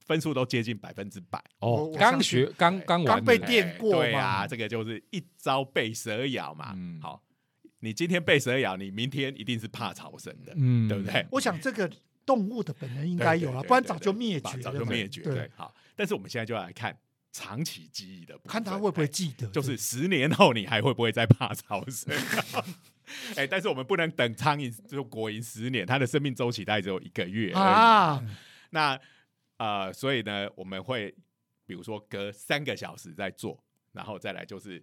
[0.01, 1.43] 分数都接近百分之百。
[1.61, 6.73] 我哦，刚学刚刚刚被电过哎对啊，嘛这个就是一朝被蛇咬嘛。
[6.77, 7.23] 嗯好，
[7.81, 11.27] 你今天被蛇咬，你明天一定是怕草绳的，嗯对不对？
[11.33, 11.91] 我想这个
[12.25, 15.23] 动物的本能应应该有了，不然早就灭绝了，早就灭绝。
[15.23, 16.97] 对对，，好，但是我们现在就来看
[17.33, 22.15] 长期记忆的，看他会不会哎记得，就是十年后你还会不会再怕草绳？
[23.35, 27.53] 哎，但是我们不能等苍蝇就果蝇十年，它的生命周期大概只有一个月。
[27.53, 28.23] 啊，
[28.71, 28.99] 那
[29.57, 31.13] 呃，所以呢，我们会
[31.67, 33.63] 比如说隔三个小时再做，
[33.93, 34.81] 然后再来就是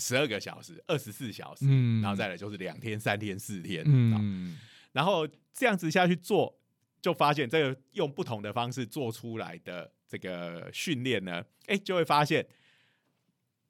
[0.00, 4.58] 十二个小时、二十四小时，嗯然后再来就是两天、三天、四天，嗯
[4.92, 6.58] 然后这样子下去做，
[7.00, 12.44] 就发现这个用不同的方式做出来的这个训练呢，哎，就会发现，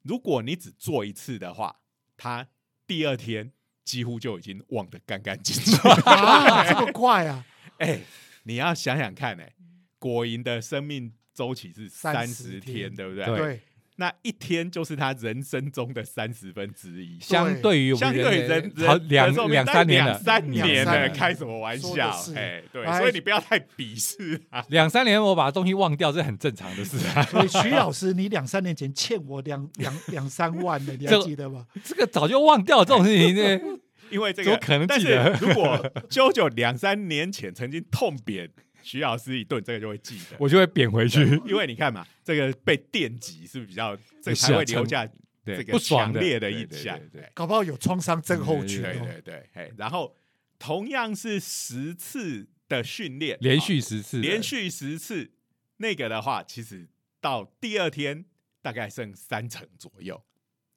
[0.01, 1.81] 如果你只做一次的话，
[2.17, 2.47] 它
[2.87, 3.51] 第二天
[3.83, 5.77] 几乎就已经忘得干干净净。
[6.05, 7.45] 啊，这么快啊！
[7.77, 8.01] 哎，
[8.43, 9.53] 你要想想看，哎，
[9.99, 13.25] 果蝇的生命周期是三十天天，对不对？
[13.25, 13.61] 对对，
[13.97, 17.19] 那一天就是他人生中的三十分之一。
[17.19, 24.65] 相对于我相对人好人两两三年了，两三年了，两三年开什么玩笑哎，对，哎所以你不要太鄙视啊。
[24.69, 27.21] 两三年我把东西忘掉，这很正常的事啊。
[27.29, 31.65] 所以徐老师，你两三年前欠我两 两两三万的，你还记得吗？
[31.83, 33.59] 这个早就忘掉这种事情，呢
[34.09, 38.49] 因为这个怎么可能但是记得如果啾啾两三年前曾经痛扁
[38.83, 40.37] 徐老师一顿，这个就会记得。
[40.39, 41.21] 我就会扁回去。
[41.45, 45.05] 因为你看嘛，这个被电击是不是比较，这个会留下
[45.43, 47.21] 对这个不爽的强烈的印象对。
[47.21, 49.05] 对搞不好有创伤症候群对哦。
[49.05, 50.15] 对对，哎，然后
[50.59, 55.31] 同样是十次的训练，连啊续十次的，连续十次，
[55.77, 56.87] 那个的话，其实
[57.19, 58.25] 到第二天
[58.61, 60.23] 大概剩三成左右。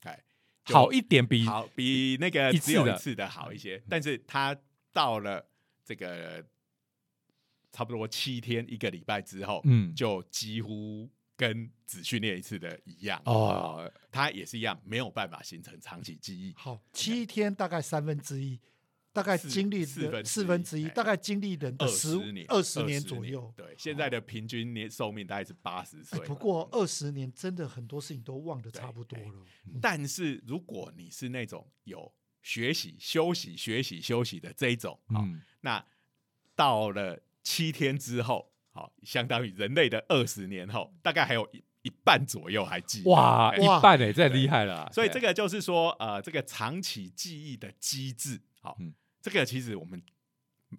[0.04, 0.22] 哎，
[0.64, 4.56] 好一点比好比那个一只有一次的好一些，但是他
[4.92, 5.46] 到了
[5.84, 6.44] 这个
[7.74, 9.92] 差不多七天一个礼拜之后，嗯。
[9.92, 13.20] 就几乎跟只训练一次的一样。
[13.24, 16.54] 哦，它也是一样没有办法形成长期记忆。
[16.56, 18.60] 好，七天大概三分之一，
[19.12, 20.90] 大概四经历四分之一四分之一，哎。
[20.90, 23.52] 大概经历人的二十十年，二十年左右。
[23.56, 29.44] 对，现在的平均年寿命大概是八十岁不过二十年真的很多事情都忘得差不多了。
[29.82, 35.84] 但是如果你是那种有学习、休息、学习、休息的这一种，好、嗯那
[36.54, 43.10] 到了七天之后，好、相当于人类的二十年后，大概还有一一半左右还记得。
[43.10, 44.90] 哇，哎一半哎，这厉害了啊。
[44.90, 50.02] 所以这个个就是说，呃，这个长期记忆的机制，好、嗯这个其实我们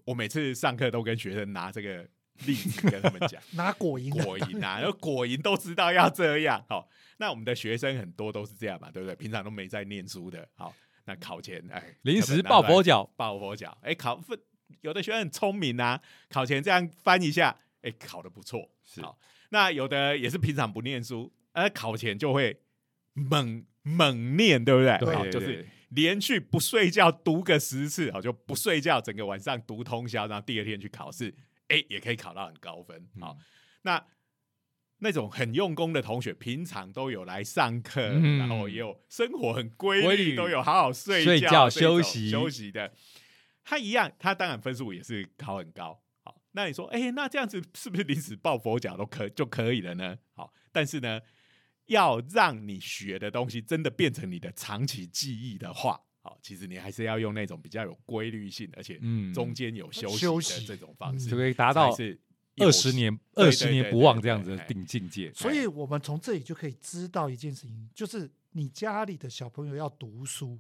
[0.04, 2.08] 我每次上课都跟学生拿这个
[2.45, 3.41] 例子跟他们讲。
[3.54, 9.15] 拿果蝇的果蝇啊，然后果蝇都知道要这样，好，那我们的学生很多都是这样嘛，对不对？
[9.15, 10.75] 平常都没在念书的，好，
[11.06, 14.39] 那考前哎，临时抱佛脚，抱佛脚，哎，考分
[14.82, 19.17] 有的学生很聪明啊，考前这样翻一下，哎，考的不错，是好，
[19.49, 22.62] 那有的也是平常不念书，呃，考前就会
[23.13, 24.97] 猛猛念，对不对？
[24.99, 31.34] 对好就是连续不睡觉读个十次，好，就不睡觉，整个晚上读通宵，然后第二天去考试，
[31.67, 33.36] 哎，也可以考到很高分，好。
[33.39, 33.43] 嗯
[33.86, 34.04] 那
[34.99, 42.91] 那种很用功的同学，平常都有来上课，嗯然后也有生活很规律，都有好好睡睡觉休息休息的。
[43.65, 45.99] 他一样，他当然分数也是考很高。
[46.23, 50.15] 好，那你说，哎、那这样子是不是临时抱佛脚都可就可以了呢？
[50.34, 51.19] 好，但是呢，
[51.88, 62.19] 要让你学的东西真的变成你的长期记忆的话，好，其实你还是要用那种比较有规律性，而且嗯中间有休休息的这种方式，就可以达到是
[62.58, 65.34] 二十年二十年不忘这样子的顶境界。
[65.34, 70.60] 所以我们从这里就可以知道一件事情，就是你家里的小朋友要读书，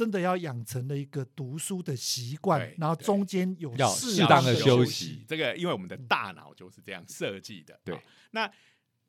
[0.00, 5.24] 真的要养成了一个读书的习惯，然后中间有要适适当的的休息息。
[5.28, 7.78] 这个因为我们的大脑就是这样设计的。
[7.84, 8.50] 对那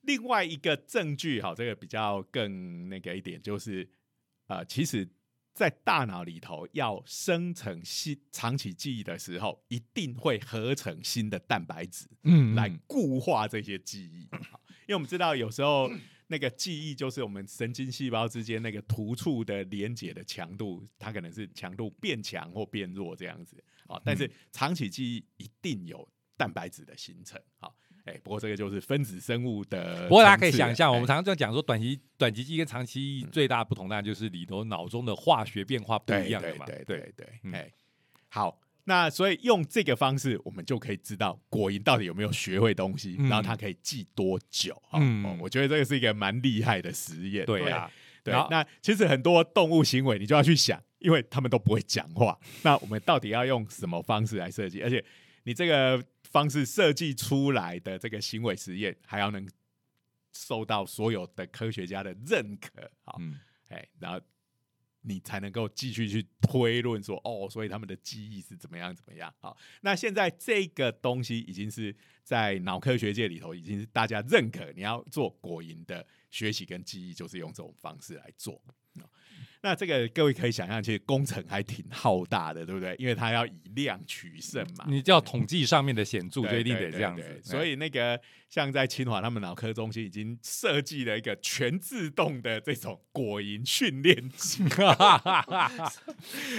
[0.01, 3.89] 另外一个证据，哈，这个比较更那个一点，就是
[4.47, 5.07] 呃，其实，
[5.53, 14.23] 在大脑里头要生成新长期记忆的时候，一定会合成新的蛋白质嗯来固化这些记忆。
[14.23, 15.89] 因为我们知道有时候。
[16.31, 24.01] 那个记忆就是我们神经细胞之间那个突触的连接的强度，它可能是强度变强或变弱这样子啊。
[24.05, 30.07] 但是长期记忆一定有蛋白质的形成，好，哎，不过这个就是分子生物的。
[30.07, 36.65] 不过大家可以想象，我们哎常常就讲说，短期短期记忆跟长期记忆最大的不同，当然就是里头脑中的化学变化不一样的嘛。
[36.65, 37.69] 对对对对，嗯哎，
[38.29, 38.57] 好，
[38.91, 44.75] 那所以用这个方式，我们就可以知道果蝇到底有没有学会东西，嗯然后它可以记多久。
[44.83, 47.45] 哈嗯哦我觉得这个是一个蛮厉害的实验。
[47.45, 47.89] 对啊，
[48.21, 54.81] 对那其实很多动物行为，你就要去想，因为他们都不会讲话， 那我们到底要用什么方式来设计？
[54.81, 55.01] 而且
[55.43, 59.47] 你这个方式设计出来的这个行为实验，还要能
[60.33, 64.19] 受到所有的科学家的认可，好，嗯，哎，然后
[65.01, 69.33] 你才能够继续去推论说，哦，所以他们的记忆是怎么样怎么样。
[69.39, 78.61] 好，那现在这个东西已经是在脑科学界里头已经是大家认可，你要做果蝇的学习跟记忆，就是用这种方式来做。
[79.31, 82.95] 哦 那这个各位可以想象，其实工程还挺浩大的，对不对？
[82.97, 84.85] 因为它要以量取胜嘛。
[84.87, 87.39] 你叫统计上面的显著， 就对一定得这样子对。
[87.43, 94.63] 所以那个像在清华他们脑科中心已经设计了一个全自动的这种果蝇训练机。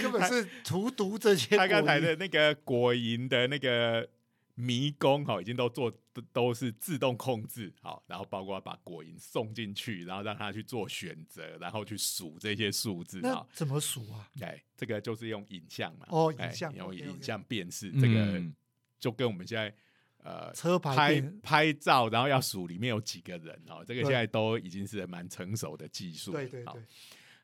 [0.01, 4.07] 根本是荼毒这些他刚才的那个果蝇的那个
[4.55, 13.47] 迷宫哈，已经都做都都是自动控制好，然后包括把果蝇送进去，然后让它去做选择，然后去数这些数字那啊。
[13.51, 14.29] 怎么数啊？
[14.41, 18.53] 哎，这个就是用影像嘛，哦哎影像用影像辨识，这个嗯
[18.99, 19.75] 就跟我们现在
[20.17, 26.31] 呃车牌拍拍照，然后要数里面有几个人哦，这个现在都已经是蛮成熟的技术。
[26.31, 26.83] 好对对对，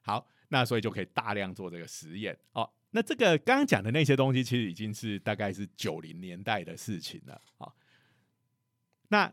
[0.02, 2.69] 好，那所以就可以大量做这个实验哦。
[2.91, 7.39] 那这个刚刚讲的那些东西，其实已经是大概是九零年代的事情了。
[7.58, 7.75] 好，
[9.10, 9.32] 那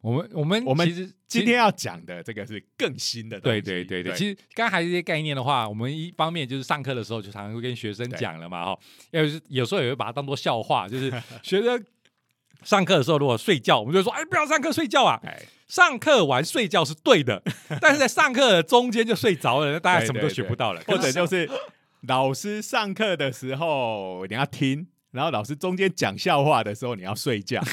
[0.00, 3.60] 我们我们我们其实今天要讲的这个是更新的东西。
[3.60, 8.78] 对对对其实刚刚还有一些概念的话，我们一方面就是上课的时候就常常会跟学生讲了嘛，哈，
[9.10, 11.08] 有时有时候也会把它当做笑话，就是
[11.42, 11.84] 学生
[12.62, 17.42] 上课的时候如果睡觉，我们就说，哎，不要上课睡觉啊，哎，上课完睡觉是对的，
[17.80, 21.48] 但是在上课的中间就睡着了，那大家什么都学不到了，或者就是
[22.08, 27.62] 老师上课的时候你要听，然后老师中间讲笑话的时候你要睡觉。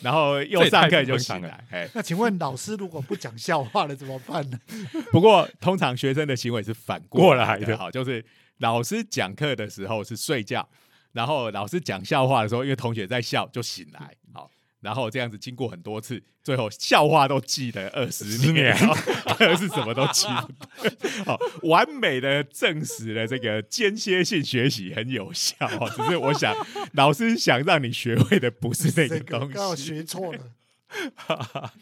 [0.00, 4.58] 然后又上课就醒来，哎，那请问老师如果不讲笑话了怎么办呢？
[5.10, 8.24] 不过通常学生的行为是反过来来的 好，就是
[8.58, 10.68] 老师讲课的时候是睡觉，
[11.12, 14.48] 然后老师讲笑话的时候，因为同学在笑就醒来，好。
[14.80, 18.94] 然后这样子经过很多次，最后笑话都记得二十年，年然后
[19.34, 20.52] 课是什么都记不
[20.88, 25.56] 得，好，完美的证实了这个间歇性学习很有效。
[25.80, 26.54] 哦只是我想，
[26.92, 29.86] 老师想让你学会的不是那个这个东刚好西。
[29.86, 31.72] 学错了。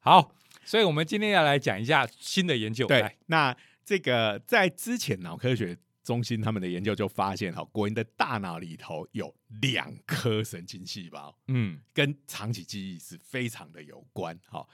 [0.00, 2.86] 好，所以我们今天要来讲一下新的研究。
[2.86, 5.76] 对，那这个在之前脑科学
[6.10, 14.36] 中心他们的研究就发现，哈，国人的大脑里头有两颗神经细胞，嗯，跟长期记忆是非常的有关。
[14.48, 14.66] 哈，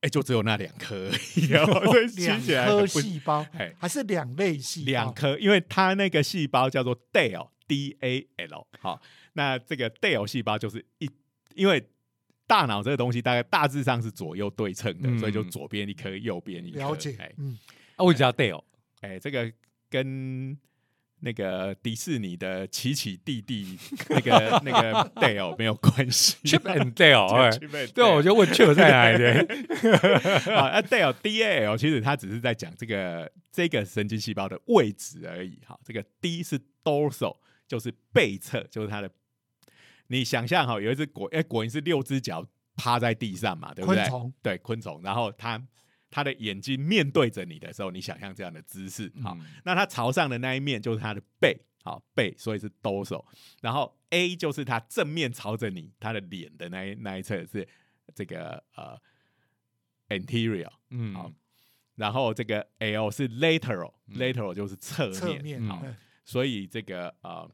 [0.00, 1.08] 哎，就只有那两颗
[1.46, 4.90] 两颗细胞哎还是两类细胞？
[4.90, 9.00] 两颗，因为它那个细胞叫做 DAL D A L，好，
[9.34, 11.08] 那这个 DAL 细胞就是一，
[11.54, 11.80] 因为
[12.48, 16.78] 大脑这个东西大概大致上是左右对称的，嗯所以就左边一颗，右边一颗。
[16.80, 17.56] 了解哎，嗯，
[17.94, 18.64] 啊，我只要 Dale，
[19.02, 19.52] 哎，这个
[19.92, 20.56] 跟
[21.20, 23.78] 那个迪士尼的奇奇弟弟
[24.08, 26.36] 那个 那个 Dale 没有关系。
[26.44, 29.30] Chip and Dale，哎， Chip and 对，我 Dale 就问 Chip 在哪里的？
[30.56, 35.60] 啊，那 Dale D A L 其实他只是在讲这个这个神经细胞的位置而已。
[35.66, 37.36] 哈，这个 D 是 dorsal，
[37.68, 39.10] 就是背侧，就是它的。
[40.08, 44.10] 你想象哈，有一只果，哎、果蝇是六只脚趴在地上嘛，对不对昆？
[44.10, 45.00] 虫对，昆虫。
[45.04, 45.62] 然后它
[46.12, 53.24] 它的眼睛面对着你的时候，你想象这样的姿势，好，嗯那他朝上的那一面就是他的背，好背，所以是 dorsal。
[53.62, 57.66] 然后 A 就是他正面朝着你，他的脸的那一那一侧是
[58.14, 59.00] 这个呃
[60.08, 61.32] anterior，嗯，好。
[61.94, 67.50] 然后这个 L 是 lateral，lateral、就是侧面，侧面好，嗯所以这个呃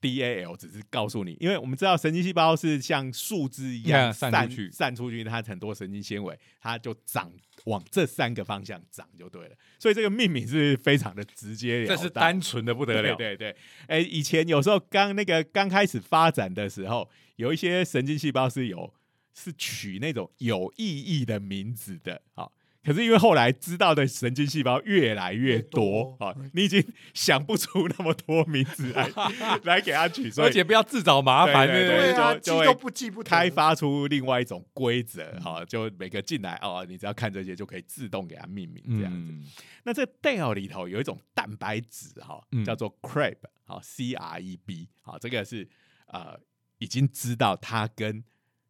[0.00, 7.32] DAL 只是告诉你，因为我们知道神经细胞是像树枝一样嗯散去散出去，它很多神经纤维，它就长
[7.64, 9.56] 往这三个方向长就对了。
[9.78, 13.14] 所以这个命名是非常的直接，这是单纯的不得了。
[13.16, 13.56] 对对对，
[13.86, 18.94] 哎，以前有时候刚那个刚开始发展的时候，有一些神经细胞是有
[19.34, 22.52] 是取那种有意义的名字的，好。
[22.84, 29.10] 可是因为后来知道的神经细胞越来越越多啊你已经想不出那么多名字来
[29.64, 33.28] 来给它取，所以而且不要自找麻烦，对对对记都不记不得。
[33.28, 39.32] 开发出另外一种规则哈，就每个进来哦，你只要看这些就可以自动给它命名这样子。
[39.32, 39.44] 嗯。
[39.84, 45.68] 那这 DAL 里头有一种蛋白质哈嗯，叫做 CREB，好 C R E B，好，这个是
[46.06, 46.38] 呃
[46.78, 48.22] 已经知道它跟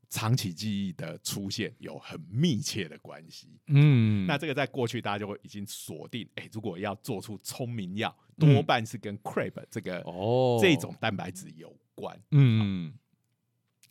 [0.09, 3.49] 长期记忆的出现有很密切的关系。
[3.66, 12.18] 嗯，那这个在过去大家就会已经锁定，哎，如果要做出聪明药，嗯多半是跟 CREB 这个、哦这种蛋白质有关。
[12.31, 12.92] 嗯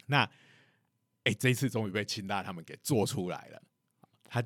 [0.08, 0.30] 那
[1.24, 3.62] 哎，这一次终于被清大他们给做出来了。
[4.24, 4.44] 他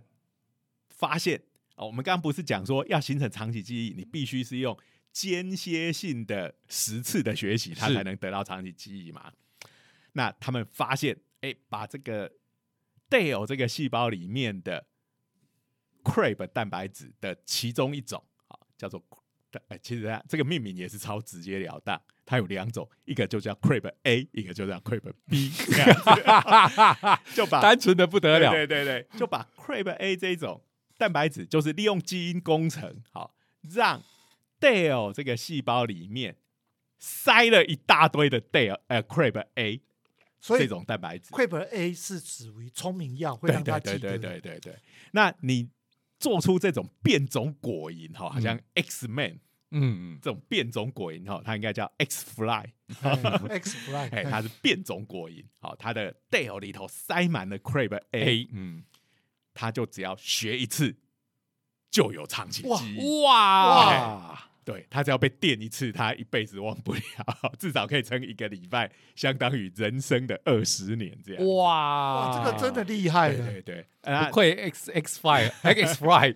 [0.89, 1.41] 发现
[1.75, 4.77] 哦，我们刚刚不是讲说要形成长期记忆，你必须是用
[5.11, 9.31] 间歇性的十次的学习，它才能得到长期记忆嘛。
[10.13, 12.31] 那他们发现，哎，把这个
[13.09, 14.85] DAL 这个细胞里面的
[16.03, 19.03] CREB 蛋白质的其中一种啊，叫做
[19.67, 28.51] 哎，其实它这个命名也是超直截了当，它有两种，一个就叫 CREB A，一个就叫 CREB B， 这样子 就把单纯的不得了。
[28.51, 30.63] 对对对对，就把 CREB A 这一种
[30.97, 34.01] 蛋白质，就是利用基因工程，好让
[34.59, 36.37] DAL 这个细胞里面
[36.97, 39.83] 塞了一大堆的 DAL 呃 CREB A 这
[40.41, 41.29] 所以种蛋白质。
[41.31, 44.17] 溃本 A 是属于聪明药，会对让他对对记得。
[44.17, 44.79] 对对对对，
[45.11, 45.69] 那你
[46.19, 49.39] 做出这种变种果蝇哈，好像嗯 X Man
[49.73, 52.65] 嗯，这种变种果蝇哈，它应该叫 X Fly，
[53.01, 58.83] 哎 X fly，哎，它是变种果蝇，好，它的 DAL 里头塞满了 CREB A，A，嗯，
[59.53, 60.97] 它就只要学一次
[61.89, 63.23] 就有长期记忆。
[63.23, 67.01] 哇，对他只要被电一次，他一辈子忘不了，
[67.57, 71.45] 至少可以撑一个礼拜，相当于人生的二十年这样。
[71.47, 73.45] 哇，哇，这个真的厉害了。
[73.45, 73.85] 对对
[74.25, 76.33] 不愧 X X Fly X Fly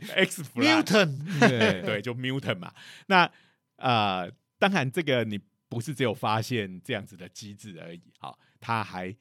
[0.55, 1.82] Newton，对。
[1.82, 2.73] 对，就 mutant 嘛。
[3.07, 3.30] 那
[3.78, 9.15] 呃，当然这个你不是只有发现这样子的机制而已，好，他还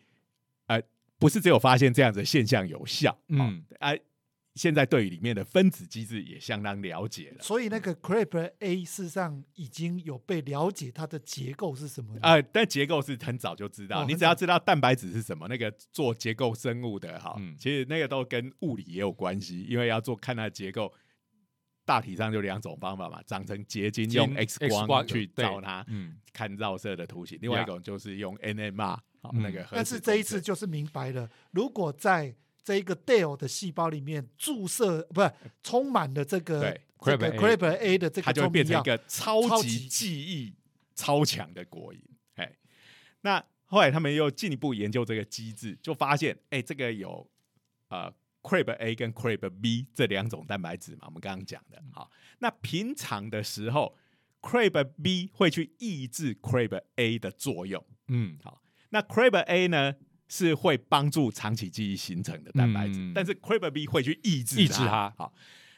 [0.67, 0.81] 呃
[1.19, 3.65] 不是只有发现这样子的现象有效，嗯嗯。
[3.81, 3.93] 啊，
[4.55, 7.43] 现在对于里面的分子机制也相当了解了。
[7.43, 12.17] 所以那个 CREB A 事实上已经有被了解它的结构是什么。
[12.23, 17.57] 呃，但结构是很早就知道，哦你只要知道蛋白质是什么，那个做结构生物的哈，嗯。
[17.59, 20.93] 其实那个都跟物理也有关系，因为要做看它的结构，
[21.85, 28.99] 大体上就两种方法嘛，长成结晶用 X 光光去照它，嗯，看绕射的图形，另外一种就是用 NMR
[29.33, 32.35] 那个但是这一次就是明白了，如果在
[32.65, 35.31] 这一个 Dale 的细胞里面注射，不是
[35.63, 40.55] 充满了这个对这个 Crab Crab A 的这个它就变成一个超级记忆
[40.95, 41.99] 超强的果蝇。
[42.37, 42.51] 哎，
[43.21, 47.29] 那后来他们又进一步研究这个机制，就发现，哎，这个有
[47.89, 48.11] 呃
[48.43, 51.83] Crab A 跟 Crab B 这两种蛋白质嘛，我们刚刚讲的。
[51.93, 53.95] 好，那平常的时候
[54.41, 57.85] ，Crab B 会去抑制 Crab A 的作用。
[58.09, 59.95] 嗯好那 Crab A 呢
[60.37, 63.13] 是会帮助长期记忆形成的蛋白质，嗯。
[63.15, 65.09] 但是 Crab B 会去抑制抑制它。
[65.17, 65.33] 好，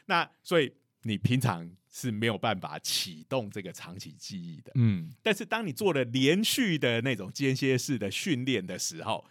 [0.07, 4.71] 那所以你平常是没有办法启动这个长期记忆的。
[4.73, 5.11] 嗯。
[5.21, 9.23] 但是当你做了连续的那种间歇式的训练的时候，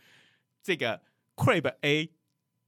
[0.63, 1.03] 这个
[1.35, 2.09] Crab A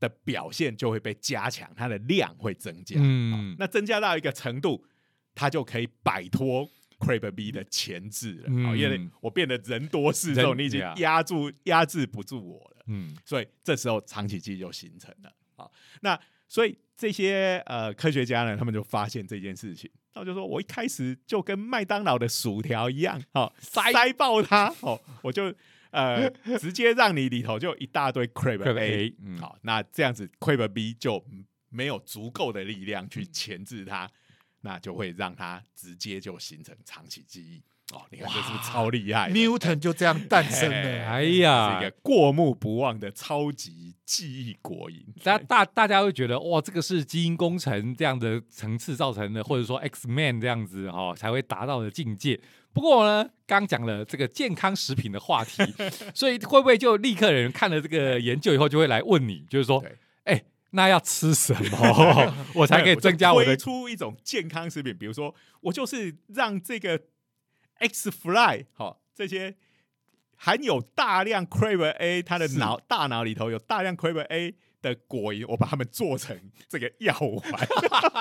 [0.01, 2.97] 的表现就会被加强，它的量会增加。
[2.99, 3.55] 嗯。
[3.57, 4.85] 那增加到一个程度，
[5.33, 6.69] 它就可以摆脱
[6.99, 8.45] Crab B 的前置了。
[8.49, 8.79] 嗯。
[8.79, 13.17] 因为我变得人多势众，你已经压住压制不住我了，嗯。
[13.25, 15.33] 所以这时候长期记忆就形成了。
[15.57, 15.73] 好，
[16.03, 19.91] 那所以这些呃科学家呢，他们就发现这件事情。
[20.15, 23.93] 他们就说：“我一开始就跟麦当劳的薯条一样，哦，塞。
[23.93, 25.55] 塞爆它，哦，我就
[25.91, 26.29] 呃
[26.59, 29.39] 直接让你里头就有一大堆 crab Crab A，A，嗯。
[29.39, 31.25] 好，那这样子 crab B 就
[31.69, 34.11] 没有足够的力量去钳制它，
[34.69, 37.62] 那就会让它直接就形成长期记忆。
[37.95, 41.07] 哦，你看这是不是超厉害的？Mutant 就这样诞生哎了。
[41.07, 45.03] 哎呀是一个过目不忘的超级记忆果蝇。
[45.25, 52.39] 大大大家会觉得哇，这个是基因工程这样的层次造成的，或者说 X Man 这样子哈、哦、才会达到的境界。
[52.75, 55.62] 不过呢，刚讲了这个健康食品的话题，
[56.14, 67.01] 所以会不会就立刻有人看了这个研究以后就会来问你，就是说，对哎，那要吃什么 我才可以增加我的推出一种健康食品，比如说，我就是让这个
[67.79, 69.57] X Fly 好、这些
[70.37, 76.39] 含有大量 Crab A，它的脑大脑里头有大量 Crab A 的果蝇，我把它们做成
[76.69, 77.69] 这个药丸。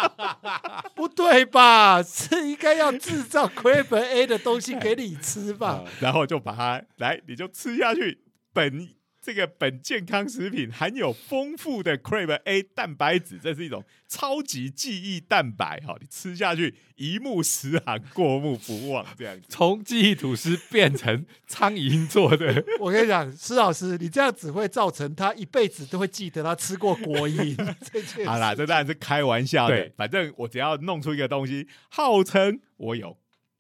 [0.96, 2.02] 不对吧？
[2.02, 5.84] 是应该要制造 Crab A 的东西给你吃吧？
[6.00, 8.24] 然后就把它来，你就吃下去。
[8.54, 8.90] 本
[9.28, 15.82] 这个本健康食品含有丰富的 Crab A 蛋白质，这是一种超级记忆蛋白。
[15.86, 19.46] 哈，你吃下去一目十行，过目不忘，这样子。
[19.50, 27.54] 从记忆吐司变成苍蝇做的， 我跟你讲，施老师，你这样只会造成他一辈子都会记得他吃过国营
[27.84, 28.26] 这件事。
[28.26, 29.92] 好啦，这当然是开玩笑的。
[29.98, 33.18] 反正我只要弄出一个东西，号称我有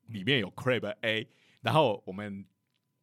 [0.07, 1.27] 里面有 Crab A，
[1.59, 2.45] 然后我们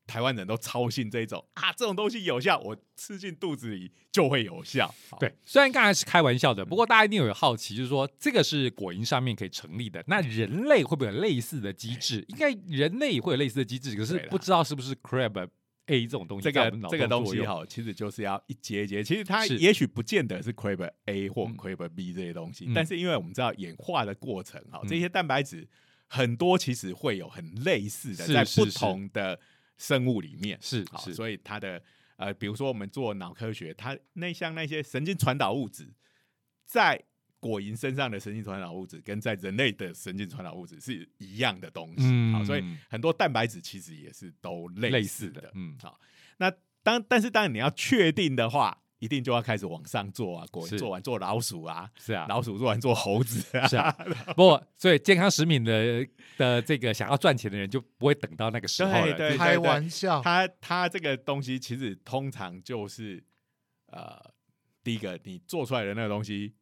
[0.07, 4.95] 台湾人都超信这种啊，这种东西有效，我吃进肚子里就会有效。
[5.11, 5.19] 好。
[5.19, 12.25] 对，虽然刚才是开玩笑的，不过大家一定有好奇，就是说这个是果蝇上面可以成立的，那人类会不会有类似的机制？
[12.29, 15.49] 应该人类会有类似的机制，可是不知道是不是 Crab
[15.87, 19.05] A 这种东西这个这个东西哈，其实就是要一节一节。
[19.05, 21.57] 其实它也许不见得是 Crab A 或嗯。
[21.57, 22.73] Crab B 这些东西，嗯。
[22.75, 24.89] 但是因为我们知道演化的过程哈，嗯。
[24.89, 25.69] 这些蛋白质
[26.07, 29.39] 很多其实会有很类似的，在不同的
[29.77, 31.83] 生物里面，是好所以它的
[32.17, 35.93] 呃，比如说我们做脑科学，它那像那些神经传导物质，
[36.65, 37.03] 在
[37.41, 42.33] 果蝇身上的神经传导物质跟在人类的神经传导物质是一样的东西，嗯。
[42.33, 46.01] 好，所以很多蛋白质其实也是都类类似的，似的，嗯，好，
[46.39, 46.51] 那
[46.83, 53.93] 当但是当然你要确定的话，一定就要开始往上做啊，果做完做老鼠啊，是啊，老鼠做完做猴子啊，是啊，
[54.35, 56.07] 不过所以健康食品的
[56.39, 63.23] 的这个想要赚钱的人就不会等到那个时候了，对对开玩笑，他他这个东西其实通常就是
[63.89, 64.19] 呃，
[64.83, 66.55] 第一个你做出来的那个东西，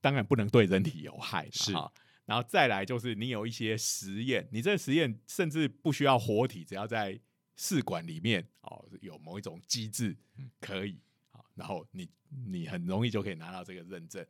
[0.00, 1.90] 当然不能对人体有害，是啊
[2.26, 3.14] 然后再来就是。
[3.14, 7.18] 你有一些实验，你这个实验甚至不需要活体，只要在
[7.56, 10.14] 试管里面哦有某一种机制
[10.60, 11.07] 可以好，
[11.58, 12.08] 然后你
[12.46, 14.24] 你很容易就可以拿到这个认证。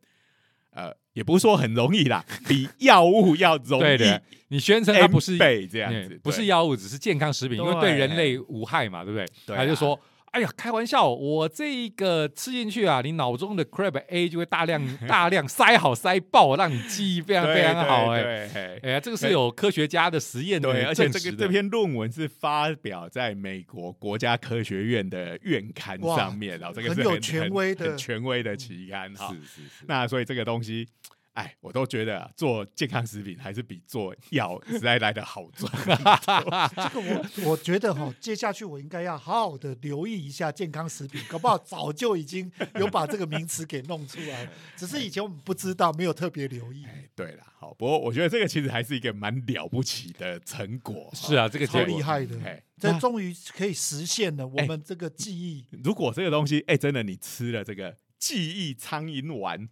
[0.71, 9.55] 呃，也不是说很容易啦， 比药物要容易对的，你宣称它不是被这样子，嗯不是药物，只是健康食品，因为对对人类无害嘛，对不对？
[9.55, 9.99] 他就说。
[10.31, 18.11] 哎呀，开玩笑，我这个吃进去啊，你脑中的 Crab A 就会大量 大量塞好塞爆，让你记忆非常非常好。
[18.11, 18.79] 哎，对对。
[18.83, 27.85] 哎呀，这个是有科学家的实验的对，而且这个这篇论文是发表在美国国家科学院的院刊上面，然后这个是很有权威的。
[27.85, 29.29] 很很权威的期刊哈。
[29.29, 30.87] 是是是，那所以这个东西，
[31.33, 35.71] 哎，我都觉得、啊、做健康食品还是比做药实在来的好赚。
[36.75, 37.01] 这个
[37.43, 46.83] 我我觉得哈，接下去我应该要好好的留意一下健康食品，搞不好早就已经有把这个名词给弄出来了，只是以前我们不知道，没有特别留意。
[46.85, 51.09] 哎，对了，好，不过我觉得这个其实还是一个蛮了不起的成果。
[51.13, 55.65] 是啊，这个超结果厉害的哎，这终于可以实现了我们这个记忆。
[55.83, 59.69] 如果这个东西，哎，真的你吃了这个记忆苍蝇丸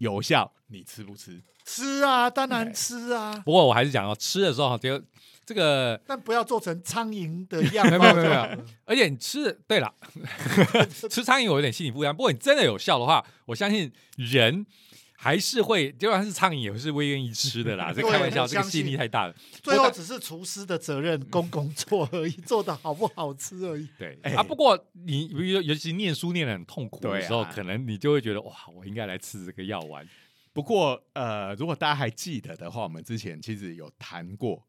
[0.00, 1.40] 有效，你吃不吃？
[1.64, 5.00] 吃啊，当然吃啊，不过我还是讲哦，吃的时候哈，就
[5.46, 8.64] 这个，但不要做成苍蝇的 样没有没有没有。
[8.84, 9.92] 而且你吃，对了，
[11.08, 12.14] 吃苍蝇我有点心理负担。
[12.14, 14.64] 不过你真的有效的话，我相信人
[15.22, 17.92] 还是会，就算是苍蝇也是会愿意吃的啦。
[17.94, 19.34] 这对开玩笑，这个吸引力太大了。
[19.62, 23.86] 最后只是厨师的责任，公公做而已，做的好不好吃而已。
[24.00, 30.08] 哎对啊，不过你比如说，尤其念书念的很痛苦的时候，可能你就会觉得哇，我应该来吃这个药丸。
[30.54, 34.66] 不过，呃，如果大家还记得的话，我们之前其实有谈过，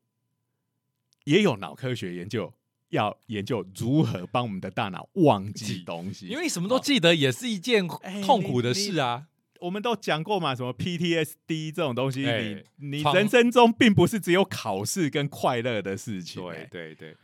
[1.23, 2.53] 也有脑科学研究
[2.89, 9.27] 要研究如何帮我们的大脑忘记记东西，因为什么都记得，也是一件哎痛苦的事啊。
[9.61, 17.15] 我们都讲过嘛，什么 PTSD 这种东西，哎你你人生中并不是只有考试跟快乐的事情、对哎对对，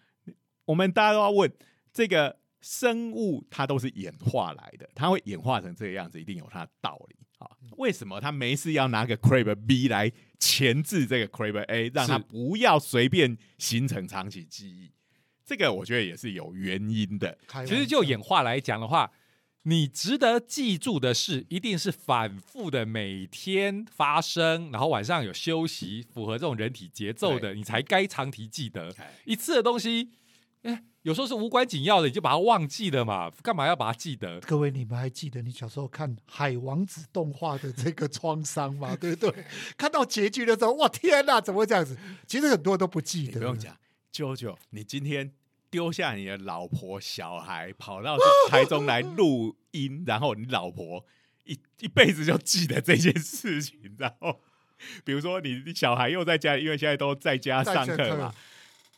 [0.65, 1.51] 我们大家都要问，
[1.91, 7.49] 这个生物它都是演化来的，它会演化成这个样子，一定有它的道理啊。
[7.77, 14.91] 为什么它没事要拿个 Crab B 来钳制这个 Crab A，让它不要随便形成长期记忆？
[15.45, 17.37] 这个我觉得也是有原因的。
[17.65, 19.09] 其实就演化来讲的话，
[19.67, 28.89] 你值得记住的事，一定是反复的每天发生，然后晚上有休息，符合这种人体节奏的，你才该长期记得。
[28.97, 30.11] 哎一次的东西，
[30.61, 34.39] 哎，有时候是无关紧要的，你就把它忘记了嘛，干嘛要把它记得？
[34.39, 38.95] 各位，你们还记得你小时候看《海王子》动画的这个创伤吗？
[38.99, 39.43] 对不对？
[39.77, 41.97] 看到结局的时候，哇，天哪，怎么会这样子？
[42.25, 43.75] 其实很多人都不记得，不用讲，
[44.13, 45.33] 舅舅，你今天
[45.69, 48.17] 丢下你的老婆小孩，跑到
[48.49, 51.05] 台中来录音，然后你老婆
[51.45, 54.41] 一 一辈子就记得这件事情，然后
[55.03, 58.33] 比如说你小孩又在家，因为现在都在家上课嘛。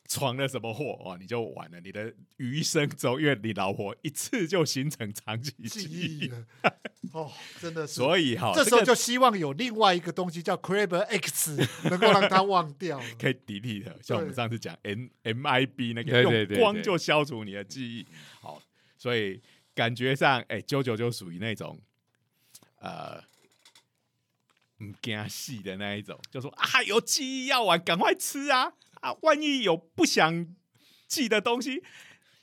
[0.10, 1.80] 闯了什么祸哦，你就完了。
[1.80, 6.45] 你的余生中，因为你老婆一次就形成长期记记忆忆，了。
[7.14, 7.32] 哦，
[7.62, 7.93] 真的是。
[7.93, 11.55] 所以哈，这时候就希望有另外一个东西叫 Crab X，
[11.91, 12.99] 能够让他忘掉。
[13.20, 18.07] 可以 delete，像我们上次讲 N M I B 那个用光就消除你的记忆。
[18.41, 18.60] 好，
[18.97, 19.39] 所以
[19.76, 21.80] 感觉上，哎、九九就属于那种
[22.80, 23.24] 呃，
[24.80, 29.14] 唔惊死的那一种，就说啊，有记忆要玩，赶快吃啊啊！
[29.22, 30.45] 万一有不想
[31.08, 31.82] 记的东西，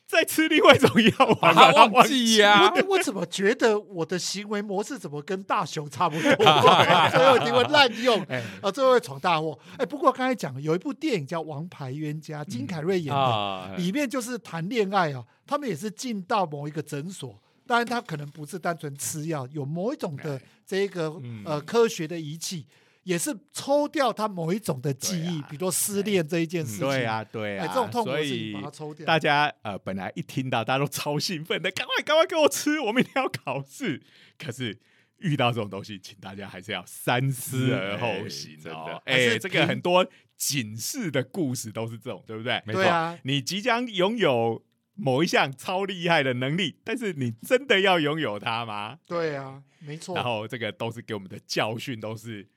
[0.07, 6.31] 再吃另外一种药丸，把它它忘记呀、我我怎么觉得我的行为模式怎么跟大雄差不多？
[7.11, 9.59] 最后一定会滥用，哎啊，最后会闯大祸。
[9.77, 22.65] 哎，不过刚才讲有一部电影叫《王牌冤家》，金凯瑞演的，啊，里面就是谈恋爱啊，他们也是进到某一个诊所，当然他可能不是单纯吃药，有某一种的这个嗯呃科学的仪器，
[23.07, 26.89] 也是抽掉他某一种的记忆，啊比如说失恋这一件事情。
[26.89, 29.07] 对啊，对哎，啊，这种痛苦所以把它抽掉。
[29.07, 34.03] 大家呃本来一听到大家都超兴奋的，赶快赶快给我吃，我明天要考试。
[34.37, 34.77] 可是
[35.19, 38.73] 遇到这种东西，请大家还是要三思而后行哎哦。
[38.73, 40.05] 真的还是哎，这个很多
[40.37, 42.61] 警示的故事都是这种，对不对？
[42.67, 48.99] 没错，啊，你即将拥有某一项超厉害的能力，但是你真的要拥有它吗？
[49.07, 50.17] 对啊，没错。
[50.17, 52.49] 然后这个都是给我们的教训，都是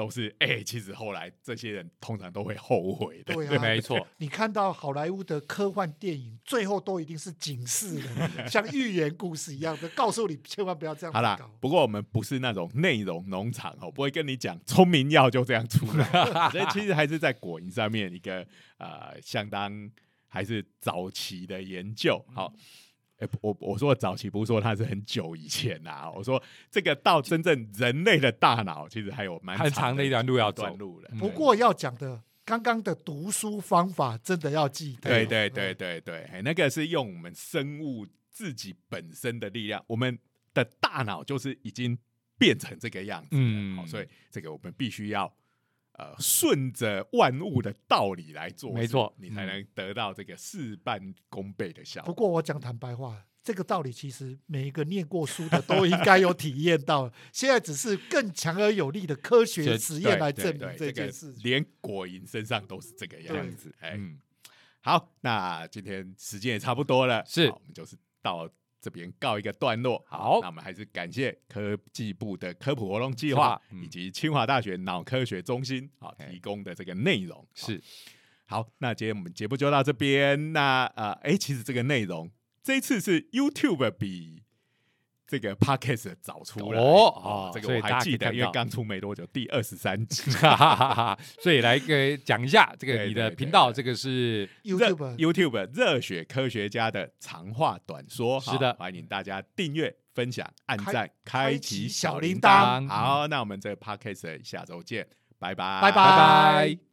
[0.00, 3.34] 都是哎、其实后来这些人通常都会后悔的。
[3.34, 4.08] 对啊，没错。
[4.16, 16.04] 你看到好莱坞的科幻电影，最后都一定是警示的， 像寓言故事一样的，告诉你千万不要这样子好啦。，不过我们不是那种内容农场哦，不会跟你讲聪明药就这样出来，
[16.50, 18.38] 所以其实还是在果蝇上面一个
[18.78, 19.70] 呃相当
[20.28, 22.24] 还是早期的研究。
[22.34, 22.50] 好，
[23.20, 31.08] 哎、我我说的早期不是说它是很久以前呐、我说这个到真正人类的大脑，其实还有蛮很长的一段路要走段路的。
[31.12, 35.10] 嗯不过要讲的，刚刚的读书方法真的要记得。
[35.10, 40.18] 对对对对对，哎那个是用我们生物自己本身的力量，我们
[40.54, 41.96] 的大脑就是已经
[42.38, 45.30] 变成这个样子了，嗯好，所以这个我们必须要
[46.00, 52.14] 呃顺着万物的道理来做，没错你才能得到这个事半功倍的效果不。
[52.18, 61.42] 过我讲坦白话，这个道理其实每一个念过书的都应该有体验到，现在只是更强而有力的科学实验来证明，这件事情。
[61.42, 64.18] 连果蝇身上都是这个样子，哎，嗯，
[64.80, 68.48] 好，那今天时间也差不多了，是我们就是到
[68.80, 70.02] 这边告一个段落。
[70.08, 77.46] 好那我们还是感谢科技部的科普活动计划嗯以及清华大学脑科学中心啊哎提供的这个内容。
[77.54, 77.80] 是
[78.46, 80.52] 好，那今天我们节目就到这边。
[80.52, 82.28] 那呃，哎，其实这个内容
[82.62, 84.42] 这一次是 YouTube 比
[85.30, 86.80] 这个 Podcast 找出来。
[86.80, 90.28] 哦这个我还记得，因为刚出没多久，第二十三集。
[90.32, 93.76] 哈哈哈哈，所以来个讲一下这个你的频道，对。
[93.76, 98.72] 这个是 YouTube YouTube 热血科学家的长话短说，是的。
[98.72, 102.88] 好欢迎大家订阅、分享、按开赞、开开启启小小铃铃铛。
[102.88, 105.06] 好，那我们这个 Podcast 下周见，
[105.38, 105.92] 拜拜，拜。
[105.92, 106.89] 拜拜